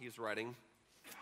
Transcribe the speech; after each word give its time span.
he's 0.00 0.18
writing. 0.18 0.54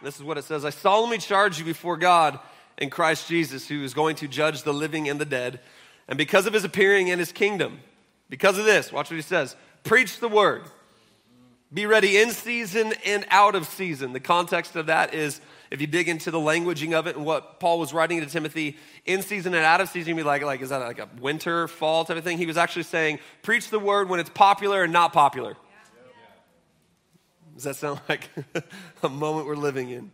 This 0.03 0.17
is 0.17 0.23
what 0.23 0.39
it 0.39 0.45
says 0.45 0.65
I 0.65 0.71
solemnly 0.71 1.19
charge 1.19 1.59
you 1.59 1.65
before 1.65 1.97
God 1.97 2.39
and 2.79 2.91
Christ 2.91 3.29
Jesus, 3.29 3.67
who 3.67 3.83
is 3.83 3.95
going 3.95 4.17
to 4.17 4.29
judge 4.29 4.63
the 4.63 4.75
living 4.75 5.09
and 5.09 5.21
the 5.21 5.25
dead. 5.25 5.61
And 6.09 6.19
because 6.19 6.47
of 6.47 6.53
his 6.53 6.65
appearing 6.65 7.09
in 7.09 7.19
his 7.19 7.33
kingdom, 7.33 7.81
because 8.29 8.59
of 8.59 8.65
this, 8.65 8.93
watch 8.93 9.11
what 9.11 9.17
he 9.17 9.23
says 9.23 9.57
preach 9.85 10.21
the 10.21 10.29
word. 10.29 10.63
Be 11.75 11.87
ready 11.87 12.19
in 12.19 12.31
season 12.31 12.93
and 13.07 13.25
out 13.31 13.55
of 13.55 13.67
season. 13.67 14.13
The 14.13 14.21
context 14.21 14.77
of 14.77 14.87
that 14.87 15.15
is 15.15 15.41
if 15.71 15.81
you 15.81 15.87
dig 15.87 16.09
into 16.09 16.31
the 16.31 16.39
languaging 16.39 16.93
of 16.93 17.07
it 17.07 17.17
and 17.17 17.25
what 17.25 17.59
Paul 17.59 17.79
was 17.79 17.95
writing 17.95 18.21
to 18.21 18.27
Timothy, 18.27 18.77
in 19.07 19.23
season 19.23 19.55
and 19.55 19.65
out 19.65 19.81
of 19.81 19.89
season, 19.89 20.11
you'd 20.11 20.17
be 20.17 20.23
like, 20.23 20.43
like, 20.43 20.61
is 20.61 20.69
that 20.69 20.79
like 20.79 20.99
a 20.99 21.09
winter, 21.19 21.67
fall 21.67 22.05
type 22.05 22.19
of 22.19 22.25
thing? 22.25 22.37
He 22.37 22.45
was 22.45 22.59
actually 22.59 22.83
saying, 22.83 23.21
preach 23.41 23.71
the 23.71 23.79
word 23.79 24.11
when 24.11 24.21
it's 24.21 24.31
popular 24.31 24.83
and 24.85 24.93
not 24.93 25.15
popular. 25.15 25.57
Does 27.55 27.65
that 27.65 27.77
sound 27.77 28.01
like 28.09 28.31
a 29.03 29.09
moment 29.09 29.47
we're 29.47 29.57
living 29.57 29.91
in? 29.91 30.11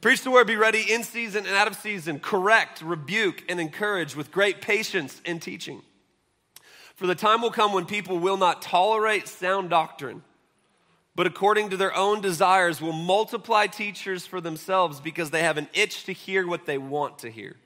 Preach 0.00 0.22
the 0.22 0.30
word, 0.30 0.46
be 0.46 0.56
ready 0.56 0.84
in 0.90 1.04
season 1.04 1.46
and 1.46 1.54
out 1.54 1.66
of 1.66 1.76
season, 1.76 2.20
correct, 2.20 2.80
rebuke, 2.80 3.44
and 3.48 3.60
encourage 3.60 4.16
with 4.16 4.32
great 4.32 4.62
patience 4.62 5.20
and 5.26 5.42
teaching. 5.42 5.82
For 6.94 7.06
the 7.06 7.14
time 7.14 7.42
will 7.42 7.50
come 7.50 7.72
when 7.72 7.86
people 7.86 8.18
will 8.18 8.38
not 8.38 8.62
tolerate 8.62 9.28
sound 9.28 9.70
doctrine 9.70 10.22
but 11.20 11.26
according 11.26 11.70
to 11.70 11.76
their 11.76 11.94
own 11.94 12.20
desires 12.20 12.80
will 12.80 12.92
multiply 12.92 13.66
teachers 13.66 14.26
for 14.26 14.40
themselves 14.40 15.00
because 15.00 15.30
they 15.30 15.42
have 15.42 15.58
an 15.58 15.68
itch 15.74 16.04
to 16.04 16.12
hear 16.12 16.46
what 16.46 16.66
they 16.66 16.78
want 16.78 17.18
to 17.18 17.30
hear. 17.30 17.56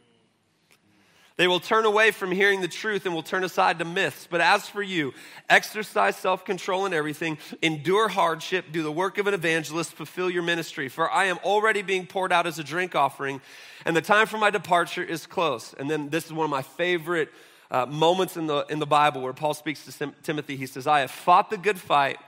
They 1.37 1.49
will 1.49 1.59
turn 1.59 1.85
away 1.85 2.13
from 2.13 2.31
hearing 2.31 2.61
the 2.61 2.69
truth 2.69 3.07
and 3.07 3.15
will 3.15 3.25
turn 3.25 3.43
aside 3.43 3.81
to 3.81 3.85
myths. 3.85 4.29
But 4.31 4.41
as 4.41 4.69
for 4.69 4.83
you, 4.83 5.13
exercise 5.51 6.17
self 6.17 6.45
control 6.45 6.87
in 6.87 6.95
everything, 6.95 7.39
endure 7.61 8.09
hardship, 8.09 8.67
do 8.71 8.85
the 8.85 8.93
work 8.93 9.19
of 9.19 9.27
an 9.27 9.35
evangelist, 9.35 9.95
fulfill 9.95 10.31
your 10.31 10.45
ministry. 10.45 10.89
For 10.89 11.11
I 11.11 11.25
am 11.25 11.39
already 11.43 11.83
being 11.83 12.07
poured 12.07 12.33
out 12.33 12.47
as 12.47 12.61
a 12.61 12.65
drink 12.65 12.95
offering, 12.95 13.41
and 13.85 13.97
the 13.97 14.03
time 14.03 14.29
for 14.29 14.39
my 14.39 14.51
departure 14.51 15.03
is 15.03 15.27
close. 15.27 15.75
And 15.77 15.91
then 15.91 16.09
this 16.09 16.27
is 16.27 16.33
one 16.33 16.45
of 16.45 16.51
my 16.51 16.63
favorite 16.63 17.31
uh, 17.69 17.87
moments 17.87 18.37
in 18.37 18.47
the, 18.47 18.65
in 18.71 18.79
the 18.79 18.87
Bible 18.87 19.21
where 19.21 19.33
Paul 19.33 19.55
speaks 19.55 19.85
to 19.87 20.13
Timothy. 20.23 20.55
He 20.57 20.67
says, 20.67 20.87
I 20.87 21.01
have 21.01 21.11
fought 21.11 21.51
the 21.51 21.59
good 21.59 21.81
fight. 21.81 22.19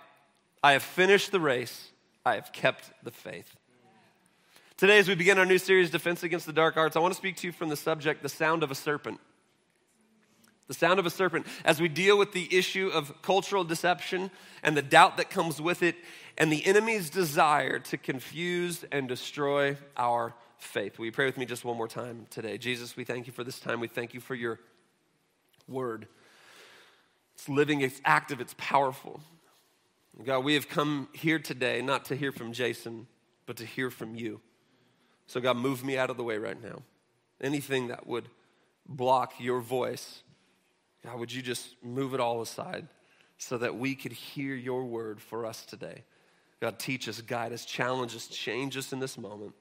I 0.65 0.73
have 0.73 0.83
finished 0.83 1.31
the 1.31 1.39
race. 1.39 1.91
I 2.25 2.35
have 2.35 2.53
kept 2.53 2.91
the 3.05 3.13
faith. 3.13 3.55
Today, 4.77 4.99
as 4.99 5.09
we 5.09 5.15
begin 5.15 5.39
our 5.39 5.47
new 5.47 5.57
series, 5.57 5.89
Defense 5.89 6.23
Against 6.23 6.45
the 6.45 6.53
Dark 6.53 6.77
Arts, 6.77 6.97
I 6.97 6.99
want 6.99 7.15
to 7.15 7.17
speak 7.17 7.37
to 7.37 7.47
you 7.47 7.53
from 7.53 7.71
the 7.71 7.77
subject, 7.77 8.23
the 8.23 8.29
sound 8.29 8.63
of 8.63 8.71
a 8.71 8.75
serpent. 8.75 9.21
The 10.69 10.75
sound 10.75 10.99
of 10.99 11.07
a 11.07 11.11
serpent, 11.11 11.47
as 11.65 11.81
we 11.81 11.89
deal 11.89 12.19
with 12.19 12.33
the 12.33 12.55
issue 12.55 12.91
of 12.93 13.23
cultural 13.23 13.65
deception 13.65 14.31
and 14.63 14.77
the 14.77 14.83
doubt 14.83 15.17
that 15.17 15.31
comes 15.31 15.63
with 15.63 15.83
it, 15.83 15.97
and 16.37 16.53
the 16.53 16.67
enemy's 16.67 17.09
desire 17.09 17.79
to 17.79 17.97
confuse 17.97 18.85
and 18.93 19.09
destroy 19.09 19.79
our 19.97 20.35
faith. 20.59 20.99
Will 20.99 21.07
you 21.07 21.13
pray 21.13 21.25
with 21.25 21.39
me 21.39 21.47
just 21.47 21.65
one 21.65 21.79
more 21.79 21.89
time 21.89 22.27
today? 22.29 22.59
Jesus, 22.59 22.99
we 22.99 23.05
thank 23.05 23.27
you 23.27 23.33
for 23.33 23.45
this 23.45 23.59
time. 23.59 23.81
We 23.81 23.89
thank 23.89 24.13
you 24.13 24.21
for 24.21 24.35
your 24.35 24.61
word. 25.67 26.07
It's 27.35 27.49
living, 27.49 27.81
it's 27.81 28.03
active, 28.05 28.43
it's 28.43 28.55
powerful. 28.59 29.21
God, 30.23 30.45
we 30.45 30.53
have 30.53 30.69
come 30.69 31.09
here 31.15 31.39
today 31.39 31.81
not 31.81 32.05
to 32.07 32.15
hear 32.15 32.31
from 32.31 32.53
Jason, 32.53 33.07
but 33.47 33.57
to 33.57 33.65
hear 33.65 33.89
from 33.89 34.15
you. 34.15 34.43
So, 35.27 35.41
God, 35.41 35.57
move 35.57 35.85
me 35.85 35.99
out 35.99 36.11
of 36.11 36.17
the 36.17 36.23
way 36.23 36.39
right 36.39 36.61
now. 36.63 36.83
Anything 37.41 37.89
that 37.89 38.07
would 38.07 38.29
block 38.89 39.35
your 39.39 39.61
voice, 39.61 40.23
God, 41.05 41.19
would 41.19 41.33
you 41.33 41.43
just 41.43 41.75
move 41.83 42.15
it 42.15 42.21
all 42.21 42.41
aside 42.43 42.87
so 43.39 43.59
that 43.59 43.77
we 43.77 43.95
could 43.95 44.13
hear 44.13 44.55
your 44.55 44.85
word 44.85 45.21
for 45.21 45.45
us 45.45 45.65
today? 45.65 46.05
God, 46.61 46.79
teach 46.79 47.09
us, 47.09 47.21
guide 47.21 47.53
us, 47.53 47.65
challenge 47.65 48.17
us, 48.17 48.29
change 48.29 48.77
us 48.77 48.93
in 48.93 49.01
this 49.01 49.19
moment. 49.19 49.53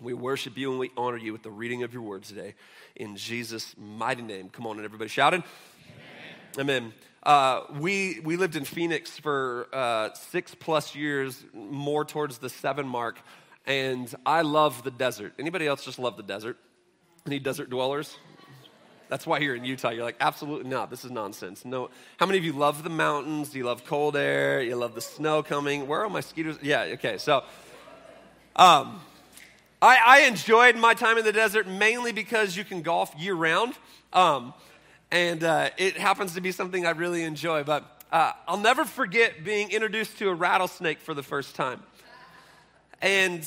We 0.00 0.14
worship 0.14 0.56
you 0.56 0.70
and 0.70 0.80
we 0.80 0.90
honor 0.96 1.18
you 1.18 1.32
with 1.32 1.42
the 1.42 1.50
reading 1.50 1.82
of 1.82 1.92
your 1.92 2.02
word 2.02 2.22
today. 2.22 2.54
In 2.96 3.16
Jesus' 3.16 3.74
mighty 3.76 4.22
name. 4.22 4.48
Come 4.48 4.66
on, 4.66 4.76
and 4.76 4.84
everybody 4.84 5.08
shouted. 5.08 5.42
Amen. 6.58 6.92
Uh, 7.22 7.62
we, 7.78 8.20
we 8.24 8.36
lived 8.36 8.56
in 8.56 8.64
Phoenix 8.64 9.18
for 9.18 9.68
uh, 9.72 10.12
six 10.14 10.54
plus 10.54 10.94
years, 10.94 11.44
more 11.54 12.04
towards 12.04 12.38
the 12.38 12.48
seven 12.48 12.86
mark, 12.86 13.20
and 13.66 14.12
I 14.26 14.42
love 14.42 14.82
the 14.82 14.90
desert. 14.90 15.34
Anybody 15.38 15.66
else 15.66 15.84
just 15.84 15.98
love 15.98 16.16
the 16.16 16.22
desert? 16.22 16.56
Any 17.26 17.38
desert 17.38 17.70
dwellers? 17.70 18.16
That's 19.08 19.26
why 19.26 19.40
you're 19.40 19.54
in 19.54 19.64
Utah. 19.64 19.90
You're 19.90 20.04
like, 20.04 20.16
absolutely 20.20 20.70
not. 20.70 20.88
This 20.88 21.04
is 21.04 21.10
nonsense. 21.10 21.66
No. 21.66 21.90
How 22.16 22.24
many 22.24 22.38
of 22.38 22.44
you 22.44 22.54
love 22.54 22.82
the 22.82 22.90
mountains? 22.90 23.50
Do 23.50 23.58
you 23.58 23.64
love 23.64 23.84
cold 23.84 24.16
air? 24.16 24.62
You 24.62 24.74
love 24.76 24.94
the 24.94 25.02
snow 25.02 25.42
coming? 25.42 25.86
Where 25.86 26.00
are 26.00 26.08
my 26.08 26.20
mosquitoes? 26.20 26.58
Yeah, 26.62 26.94
okay. 26.94 27.18
So, 27.18 27.44
um, 28.56 29.00
I, 29.82 29.98
I 30.04 30.20
enjoyed 30.22 30.76
my 30.76 30.94
time 30.94 31.18
in 31.18 31.24
the 31.24 31.32
desert 31.32 31.68
mainly 31.68 32.12
because 32.12 32.56
you 32.56 32.64
can 32.64 32.80
golf 32.82 33.14
year 33.18 33.34
round. 33.34 33.74
Um, 34.14 34.54
and 35.10 35.44
uh, 35.44 35.68
it 35.76 35.98
happens 35.98 36.34
to 36.34 36.40
be 36.40 36.50
something 36.50 36.86
I 36.86 36.90
really 36.90 37.22
enjoy. 37.22 37.64
But 37.64 37.84
uh, 38.10 38.32
I'll 38.48 38.56
never 38.56 38.86
forget 38.86 39.44
being 39.44 39.72
introduced 39.72 40.18
to 40.18 40.30
a 40.30 40.34
rattlesnake 40.34 41.00
for 41.00 41.12
the 41.12 41.22
first 41.22 41.54
time. 41.54 41.82
And 43.02 43.46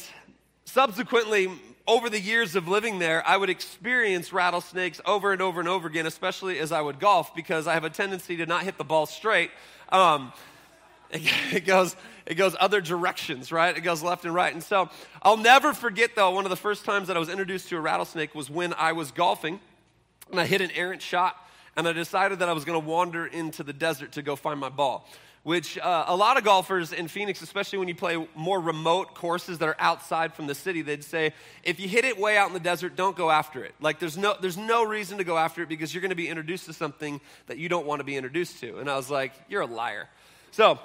subsequently, 0.65 1.49
over 1.87 2.09
the 2.09 2.19
years 2.19 2.55
of 2.55 2.67
living 2.67 2.99
there, 2.99 3.25
I 3.27 3.37
would 3.37 3.49
experience 3.49 4.31
rattlesnakes 4.31 5.01
over 5.05 5.31
and 5.31 5.41
over 5.41 5.59
and 5.59 5.69
over 5.69 5.87
again, 5.87 6.05
especially 6.05 6.59
as 6.59 6.71
I 6.71 6.81
would 6.81 6.99
golf, 6.99 7.33
because 7.33 7.65
I 7.65 7.73
have 7.73 7.83
a 7.83 7.89
tendency 7.89 8.35
to 8.37 8.45
not 8.45 8.63
hit 8.63 8.77
the 8.77 8.83
ball 8.83 9.05
straight. 9.07 9.49
Um, 9.89 10.33
it 11.11 11.65
goes 11.65 11.95
it 12.25 12.33
goes 12.33 12.55
other 12.59 12.81
directions 12.81 13.51
right 13.51 13.77
it 13.77 13.81
goes 13.81 14.01
left 14.01 14.25
and 14.25 14.33
right 14.33 14.51
and 14.51 14.63
so 14.63 14.89
i'll 15.21 15.37
never 15.37 15.71
forget 15.71 16.15
though 16.15 16.31
one 16.31 16.43
of 16.43 16.49
the 16.49 16.55
first 16.55 16.83
times 16.83 17.07
that 17.07 17.15
i 17.15 17.19
was 17.19 17.29
introduced 17.29 17.69
to 17.69 17.77
a 17.77 17.79
rattlesnake 17.79 18.33
was 18.33 18.49
when 18.49 18.73
i 18.73 18.91
was 18.91 19.11
golfing 19.11 19.59
and 20.31 20.39
i 20.39 20.45
hit 20.47 20.61
an 20.61 20.71
errant 20.71 21.03
shot 21.03 21.37
and 21.75 21.87
I 21.87 21.93
decided 21.93 22.39
that 22.39 22.49
I 22.49 22.53
was 22.53 22.65
going 22.65 22.81
to 22.81 22.87
wander 22.87 23.25
into 23.25 23.63
the 23.63 23.73
desert 23.73 24.13
to 24.13 24.21
go 24.21 24.35
find 24.35 24.59
my 24.59 24.69
ball. 24.69 25.07
Which 25.45 25.77
uh, 25.77 26.05
a 26.07 26.15
lot 26.15 26.37
of 26.37 26.43
golfers 26.43 26.91
in 26.91 27.07
Phoenix, 27.07 27.43
especially 27.43 27.77
when 27.77 27.87
you 27.87 27.93
play 27.93 28.27
more 28.33 28.59
remote 28.59 29.13
courses 29.13 29.59
that 29.59 29.69
are 29.69 29.75
outside 29.77 30.33
from 30.33 30.47
the 30.47 30.55
city, 30.55 30.81
they'd 30.81 31.03
say, 31.03 31.33
if 31.63 31.79
you 31.79 31.87
hit 31.87 32.03
it 32.03 32.17
way 32.17 32.35
out 32.35 32.47
in 32.47 32.53
the 32.55 32.59
desert, 32.59 32.95
don't 32.95 33.15
go 33.15 33.29
after 33.29 33.63
it. 33.63 33.75
Like 33.79 33.99
there's 33.99 34.17
no, 34.17 34.33
there's 34.41 34.57
no 34.57 34.83
reason 34.83 35.19
to 35.19 35.23
go 35.23 35.37
after 35.37 35.61
it 35.61 35.69
because 35.69 35.93
you're 35.93 36.01
going 36.01 36.09
to 36.09 36.15
be 36.15 36.29
introduced 36.29 36.65
to 36.65 36.73
something 36.73 37.21
that 37.45 37.59
you 37.59 37.69
don't 37.69 37.85
want 37.85 37.99
to 37.99 38.03
be 38.03 38.15
introduced 38.15 38.59
to. 38.61 38.79
And 38.79 38.89
I 38.89 38.95
was 38.95 39.11
like, 39.11 39.33
you're 39.47 39.61
a 39.61 39.67
liar. 39.67 40.09
So 40.49 40.79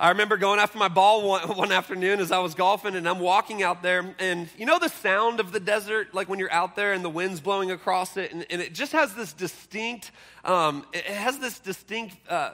I 0.00 0.10
remember 0.10 0.36
going 0.36 0.60
after 0.60 0.78
my 0.78 0.86
ball 0.86 1.26
one, 1.26 1.48
one, 1.56 1.72
afternoon 1.72 2.20
as 2.20 2.30
I 2.30 2.38
was 2.38 2.54
golfing, 2.54 2.94
and 2.94 3.08
I'm 3.08 3.18
walking 3.18 3.64
out 3.64 3.82
there, 3.82 4.14
and 4.20 4.48
you 4.56 4.64
know 4.64 4.78
the 4.78 4.88
sound 4.88 5.40
of 5.40 5.50
the 5.50 5.58
desert, 5.58 6.14
like 6.14 6.28
when 6.28 6.38
you're 6.38 6.52
out 6.52 6.76
there 6.76 6.92
and 6.92 7.04
the 7.04 7.10
wind's 7.10 7.40
blowing 7.40 7.72
across 7.72 8.16
it, 8.16 8.32
and, 8.32 8.46
and 8.48 8.62
it 8.62 8.72
just 8.72 8.92
has 8.92 9.14
this 9.14 9.32
distinct, 9.32 10.12
um, 10.44 10.86
it 10.92 11.04
has 11.04 11.40
this 11.40 11.58
distinct 11.58 12.16
uh, 12.28 12.50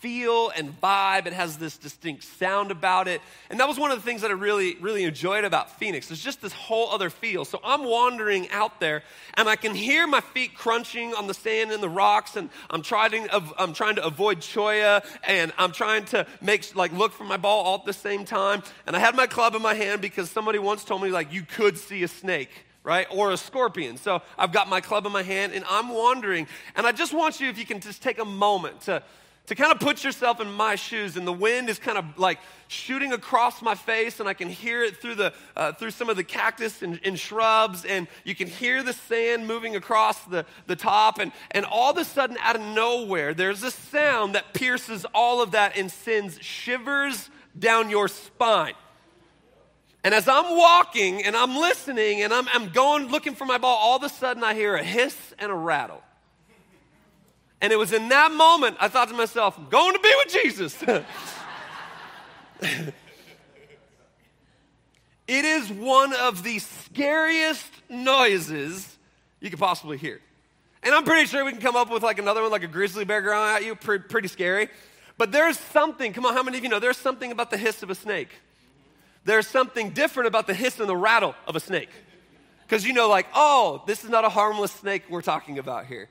feel 0.00 0.50
and 0.50 0.78
vibe. 0.80 1.26
It 1.26 1.32
has 1.32 1.56
this 1.56 1.76
distinct 1.76 2.22
sound 2.22 2.70
about 2.70 3.08
it. 3.08 3.20
And 3.50 3.58
that 3.60 3.66
was 3.68 3.78
one 3.78 3.90
of 3.90 3.98
the 3.98 4.04
things 4.04 4.22
that 4.22 4.30
I 4.30 4.34
really, 4.34 4.76
really 4.76 5.04
enjoyed 5.04 5.44
about 5.44 5.78
Phoenix. 5.78 6.08
There's 6.08 6.22
just 6.22 6.42
this 6.42 6.52
whole 6.52 6.90
other 6.90 7.10
feel. 7.10 7.44
So 7.44 7.60
I'm 7.64 7.84
wandering 7.84 8.48
out 8.50 8.78
there 8.78 9.02
and 9.34 9.48
I 9.48 9.56
can 9.56 9.74
hear 9.74 10.06
my 10.06 10.20
feet 10.20 10.54
crunching 10.54 11.14
on 11.14 11.26
the 11.26 11.34
sand 11.34 11.72
and 11.72 11.82
the 11.82 11.88
rocks. 11.88 12.36
And 12.36 12.50
I'm 12.70 12.82
trying, 12.82 13.26
I'm 13.58 13.72
trying 13.72 13.96
to 13.96 14.04
avoid 14.04 14.40
cholla 14.40 15.04
and 15.24 15.52
I'm 15.58 15.72
trying 15.72 16.04
to 16.06 16.26
make, 16.40 16.76
like, 16.76 16.85
look 16.92 17.12
for 17.12 17.24
my 17.24 17.36
ball 17.36 17.64
all 17.64 17.78
at 17.78 17.84
the 17.84 17.92
same 17.92 18.24
time. 18.24 18.62
And 18.86 18.94
I 18.96 18.98
had 18.98 19.14
my 19.14 19.26
club 19.26 19.54
in 19.54 19.62
my 19.62 19.74
hand 19.74 20.00
because 20.00 20.30
somebody 20.30 20.58
once 20.58 20.84
told 20.84 21.02
me, 21.02 21.10
like, 21.10 21.32
you 21.32 21.42
could 21.42 21.78
see 21.78 22.02
a 22.02 22.08
snake 22.08 22.50
right? 22.86 23.08
Or 23.10 23.32
a 23.32 23.36
scorpion. 23.36 23.96
So 23.96 24.22
I've 24.38 24.52
got 24.52 24.68
my 24.68 24.80
club 24.80 25.06
in 25.06 25.12
my 25.12 25.24
hand 25.24 25.52
and 25.52 25.64
I'm 25.68 25.88
wandering. 25.88 26.46
And 26.76 26.86
I 26.86 26.92
just 26.92 27.12
want 27.12 27.40
you, 27.40 27.48
if 27.48 27.58
you 27.58 27.66
can 27.66 27.80
just 27.80 28.00
take 28.00 28.20
a 28.20 28.24
moment 28.24 28.82
to 28.82 29.02
to 29.46 29.54
kind 29.54 29.72
of 29.72 29.78
put 29.78 30.02
yourself 30.02 30.40
in 30.40 30.52
my 30.52 30.74
shoes 30.74 31.16
and 31.16 31.26
the 31.26 31.32
wind 31.32 31.68
is 31.68 31.78
kind 31.78 31.96
of 31.96 32.18
like 32.18 32.38
shooting 32.68 33.12
across 33.12 33.62
my 33.62 33.74
face 33.74 34.20
and 34.20 34.28
i 34.28 34.34
can 34.34 34.48
hear 34.48 34.82
it 34.82 34.96
through 34.96 35.14
the 35.14 35.32
uh, 35.56 35.72
through 35.72 35.90
some 35.90 36.08
of 36.08 36.16
the 36.16 36.24
cactus 36.24 36.82
and, 36.82 37.00
and, 37.04 37.18
shrubs 37.18 37.84
and 37.84 38.08
you 38.24 38.34
can 38.34 38.48
hear 38.48 38.82
the 38.82 38.92
sand 38.92 39.46
moving 39.46 39.76
across 39.76 40.24
the, 40.24 40.44
the 40.66 40.76
top 40.76 41.18
and, 41.18 41.32
and 41.52 41.64
all 41.64 41.92
of 41.92 41.98
a 41.98 42.04
sudden 42.04 42.36
out 42.40 42.56
of 42.56 42.62
nowhere 42.62 43.34
there's 43.34 43.62
a 43.62 43.70
sound 43.70 44.34
that 44.34 44.52
pierces 44.52 45.06
all 45.14 45.40
of 45.40 45.52
that 45.52 45.76
and 45.76 45.90
sends 45.90 46.40
shivers 46.42 47.30
down 47.58 47.88
your 47.88 48.08
spine. 48.08 48.74
And 50.04 50.14
as 50.14 50.28
i'm 50.28 50.56
walking 50.56 51.24
and 51.24 51.36
i'm 51.36 51.56
listening 51.56 52.22
and 52.22 52.32
i'm, 52.32 52.46
I'm 52.52 52.70
going 52.70 53.08
looking 53.08 53.34
for 53.34 53.44
my 53.44 53.58
ball 53.58 53.76
all 53.76 53.96
of 53.96 54.02
a 54.02 54.08
sudden 54.08 54.44
i 54.44 54.54
hear 54.54 54.76
a 54.76 54.84
hiss 54.84 55.34
and 55.38 55.50
a 55.50 55.54
rattle 55.54 56.02
and 57.60 57.72
it 57.72 57.76
was 57.76 57.92
in 57.92 58.08
that 58.10 58.32
moment 58.32 58.76
I 58.80 58.88
thought 58.88 59.08
to 59.08 59.14
myself, 59.14 59.58
I'm 59.58 59.68
going 59.68 59.94
to 59.94 60.00
be 60.00 60.12
with 60.24 60.32
Jesus. 60.32 60.82
it 65.28 65.44
is 65.44 65.70
one 65.70 66.14
of 66.14 66.42
the 66.42 66.58
scariest 66.58 67.70
noises 67.88 68.96
you 69.40 69.50
could 69.50 69.58
possibly 69.58 69.98
hear. 69.98 70.20
And 70.82 70.94
I'm 70.94 71.04
pretty 71.04 71.26
sure 71.26 71.44
we 71.44 71.52
can 71.52 71.60
come 71.60 71.76
up 71.76 71.90
with 71.90 72.02
like 72.02 72.18
another 72.18 72.42
one, 72.42 72.50
like 72.50 72.62
a 72.62 72.68
grizzly 72.68 73.04
bear 73.04 73.20
growling 73.20 73.56
at 73.56 73.64
you, 73.64 73.74
pretty, 73.74 74.04
pretty 74.04 74.28
scary. 74.28 74.68
But 75.18 75.32
there's 75.32 75.58
something, 75.58 76.12
come 76.12 76.26
on, 76.26 76.34
how 76.34 76.42
many 76.42 76.58
of 76.58 76.64
you 76.64 76.70
know 76.70 76.78
there's 76.78 76.98
something 76.98 77.32
about 77.32 77.50
the 77.50 77.56
hiss 77.56 77.82
of 77.82 77.90
a 77.90 77.94
snake? 77.94 78.28
there's 79.26 79.48
something 79.48 79.90
different 79.90 80.28
about 80.28 80.46
the 80.46 80.54
hiss 80.54 80.80
and 80.80 80.88
the 80.88 80.96
rattle 80.96 81.34
of 81.46 81.56
a 81.56 81.60
snake. 81.60 81.90
Because 82.62 82.86
you 82.86 82.92
know, 82.92 83.08
like, 83.08 83.26
oh, 83.34 83.82
this 83.86 84.04
is 84.04 84.10
not 84.10 84.24
a 84.24 84.28
harmless 84.28 84.72
snake 84.72 85.02
we're 85.10 85.20
talking 85.20 85.58
about 85.58 85.86
here. 85.86 86.08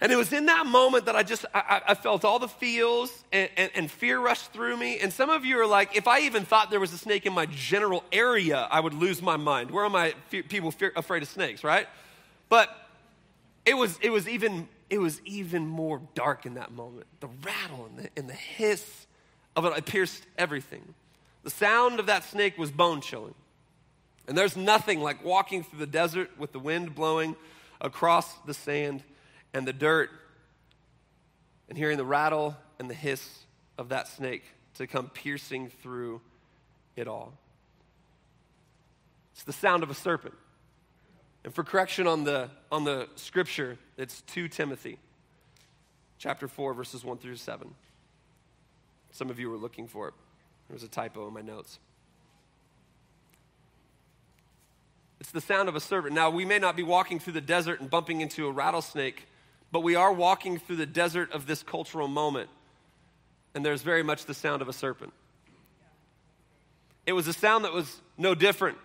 And 0.00 0.10
it 0.10 0.16
was 0.16 0.32
in 0.32 0.46
that 0.46 0.64
moment 0.64 1.06
that 1.06 1.16
I 1.16 1.22
just, 1.22 1.44
I, 1.54 1.82
I 1.88 1.94
felt 1.94 2.24
all 2.24 2.38
the 2.38 2.48
feels 2.48 3.24
and, 3.32 3.50
and, 3.56 3.70
and, 3.74 3.90
fear 3.90 4.18
rush 4.18 4.40
through 4.48 4.78
me. 4.78 4.98
And 4.98 5.12
some 5.12 5.28
of 5.28 5.44
you 5.44 5.60
are 5.60 5.66
like, 5.66 5.94
if 5.94 6.08
I 6.08 6.20
even 6.20 6.46
thought 6.46 6.70
there 6.70 6.80
was 6.80 6.92
a 6.94 6.98
snake 6.98 7.26
in 7.26 7.34
my 7.34 7.44
general 7.46 8.02
area, 8.10 8.66
I 8.70 8.80
would 8.80 8.94
lose 8.94 9.20
my 9.20 9.36
mind. 9.36 9.70
Where 9.70 9.84
am 9.84 9.94
I, 9.94 10.14
people 10.30 10.70
fear, 10.70 10.92
afraid 10.96 11.22
of 11.22 11.28
snakes, 11.28 11.62
right? 11.62 11.86
But 12.48 12.74
it 13.66 13.74
was, 13.74 13.98
it 14.00 14.08
was 14.08 14.26
even, 14.26 14.68
it 14.88 14.98
was 14.98 15.20
even 15.26 15.66
more 15.66 16.00
dark 16.14 16.46
in 16.46 16.54
that 16.54 16.72
moment. 16.72 17.06
The 17.20 17.28
rattle 17.44 17.86
and 17.90 17.98
the, 17.98 18.10
and 18.16 18.26
the 18.26 18.34
hiss 18.34 19.06
of 19.54 19.66
it, 19.66 19.76
it 19.76 19.84
pierced 19.84 20.24
everything. 20.38 20.94
The 21.44 21.50
sound 21.50 22.00
of 22.00 22.06
that 22.06 22.24
snake 22.24 22.56
was 22.56 22.70
bone 22.70 23.02
chilling. 23.02 23.34
And 24.26 24.38
there's 24.38 24.56
nothing 24.56 25.00
like 25.00 25.22
walking 25.22 25.62
through 25.62 25.80
the 25.80 25.86
desert 25.86 26.30
with 26.38 26.52
the 26.52 26.58
wind 26.58 26.94
blowing 26.94 27.36
across 27.82 28.32
the 28.46 28.54
sand 28.54 29.02
and 29.52 29.66
the 29.66 29.72
dirt 29.72 30.10
and 31.68 31.76
hearing 31.76 31.96
the 31.96 32.04
rattle 32.04 32.56
and 32.78 32.88
the 32.90 32.94
hiss 32.94 33.26
of 33.78 33.90
that 33.90 34.08
snake 34.08 34.44
to 34.74 34.86
come 34.86 35.08
piercing 35.08 35.70
through 35.82 36.20
it 36.96 37.08
all. 37.08 37.32
It's 39.32 39.44
the 39.44 39.52
sound 39.52 39.82
of 39.82 39.90
a 39.90 39.94
serpent. 39.94 40.34
And 41.44 41.54
for 41.54 41.64
correction 41.64 42.06
on 42.06 42.24
the, 42.24 42.50
on 42.70 42.84
the 42.84 43.08
scripture, 43.16 43.78
it's 43.96 44.20
2 44.22 44.48
Timothy 44.48 44.98
chapter 46.18 46.46
4, 46.46 46.74
verses 46.74 47.02
1 47.02 47.18
through 47.18 47.36
7. 47.36 47.74
Some 49.12 49.30
of 49.30 49.40
you 49.40 49.48
were 49.48 49.56
looking 49.56 49.88
for 49.88 50.08
it. 50.08 50.14
There 50.68 50.74
was 50.74 50.82
a 50.82 50.88
typo 50.88 51.26
in 51.26 51.34
my 51.34 51.40
notes. 51.40 51.78
It's 55.18 55.30
the 55.30 55.40
sound 55.40 55.68
of 55.68 55.76
a 55.76 55.80
serpent. 55.80 56.14
Now, 56.14 56.30
we 56.30 56.44
may 56.44 56.58
not 56.58 56.76
be 56.76 56.82
walking 56.82 57.18
through 57.18 57.32
the 57.32 57.40
desert 57.40 57.80
and 57.80 57.90
bumping 57.90 58.20
into 58.20 58.46
a 58.46 58.50
rattlesnake, 58.52 59.26
but 59.72 59.80
we 59.80 59.94
are 59.94 60.12
walking 60.12 60.58
through 60.58 60.76
the 60.76 60.86
desert 60.86 61.32
of 61.32 61.46
this 61.46 61.62
cultural 61.62 62.08
moment, 62.08 62.50
and 63.54 63.64
there's 63.64 63.82
very 63.82 64.02
much 64.02 64.26
the 64.26 64.34
sound 64.34 64.62
of 64.62 64.68
a 64.68 64.72
serpent. 64.72 65.12
It 67.06 67.12
was 67.12 67.26
a 67.26 67.32
sound 67.32 67.64
that 67.64 67.72
was 67.72 68.00
no 68.18 68.34
different 68.34 68.78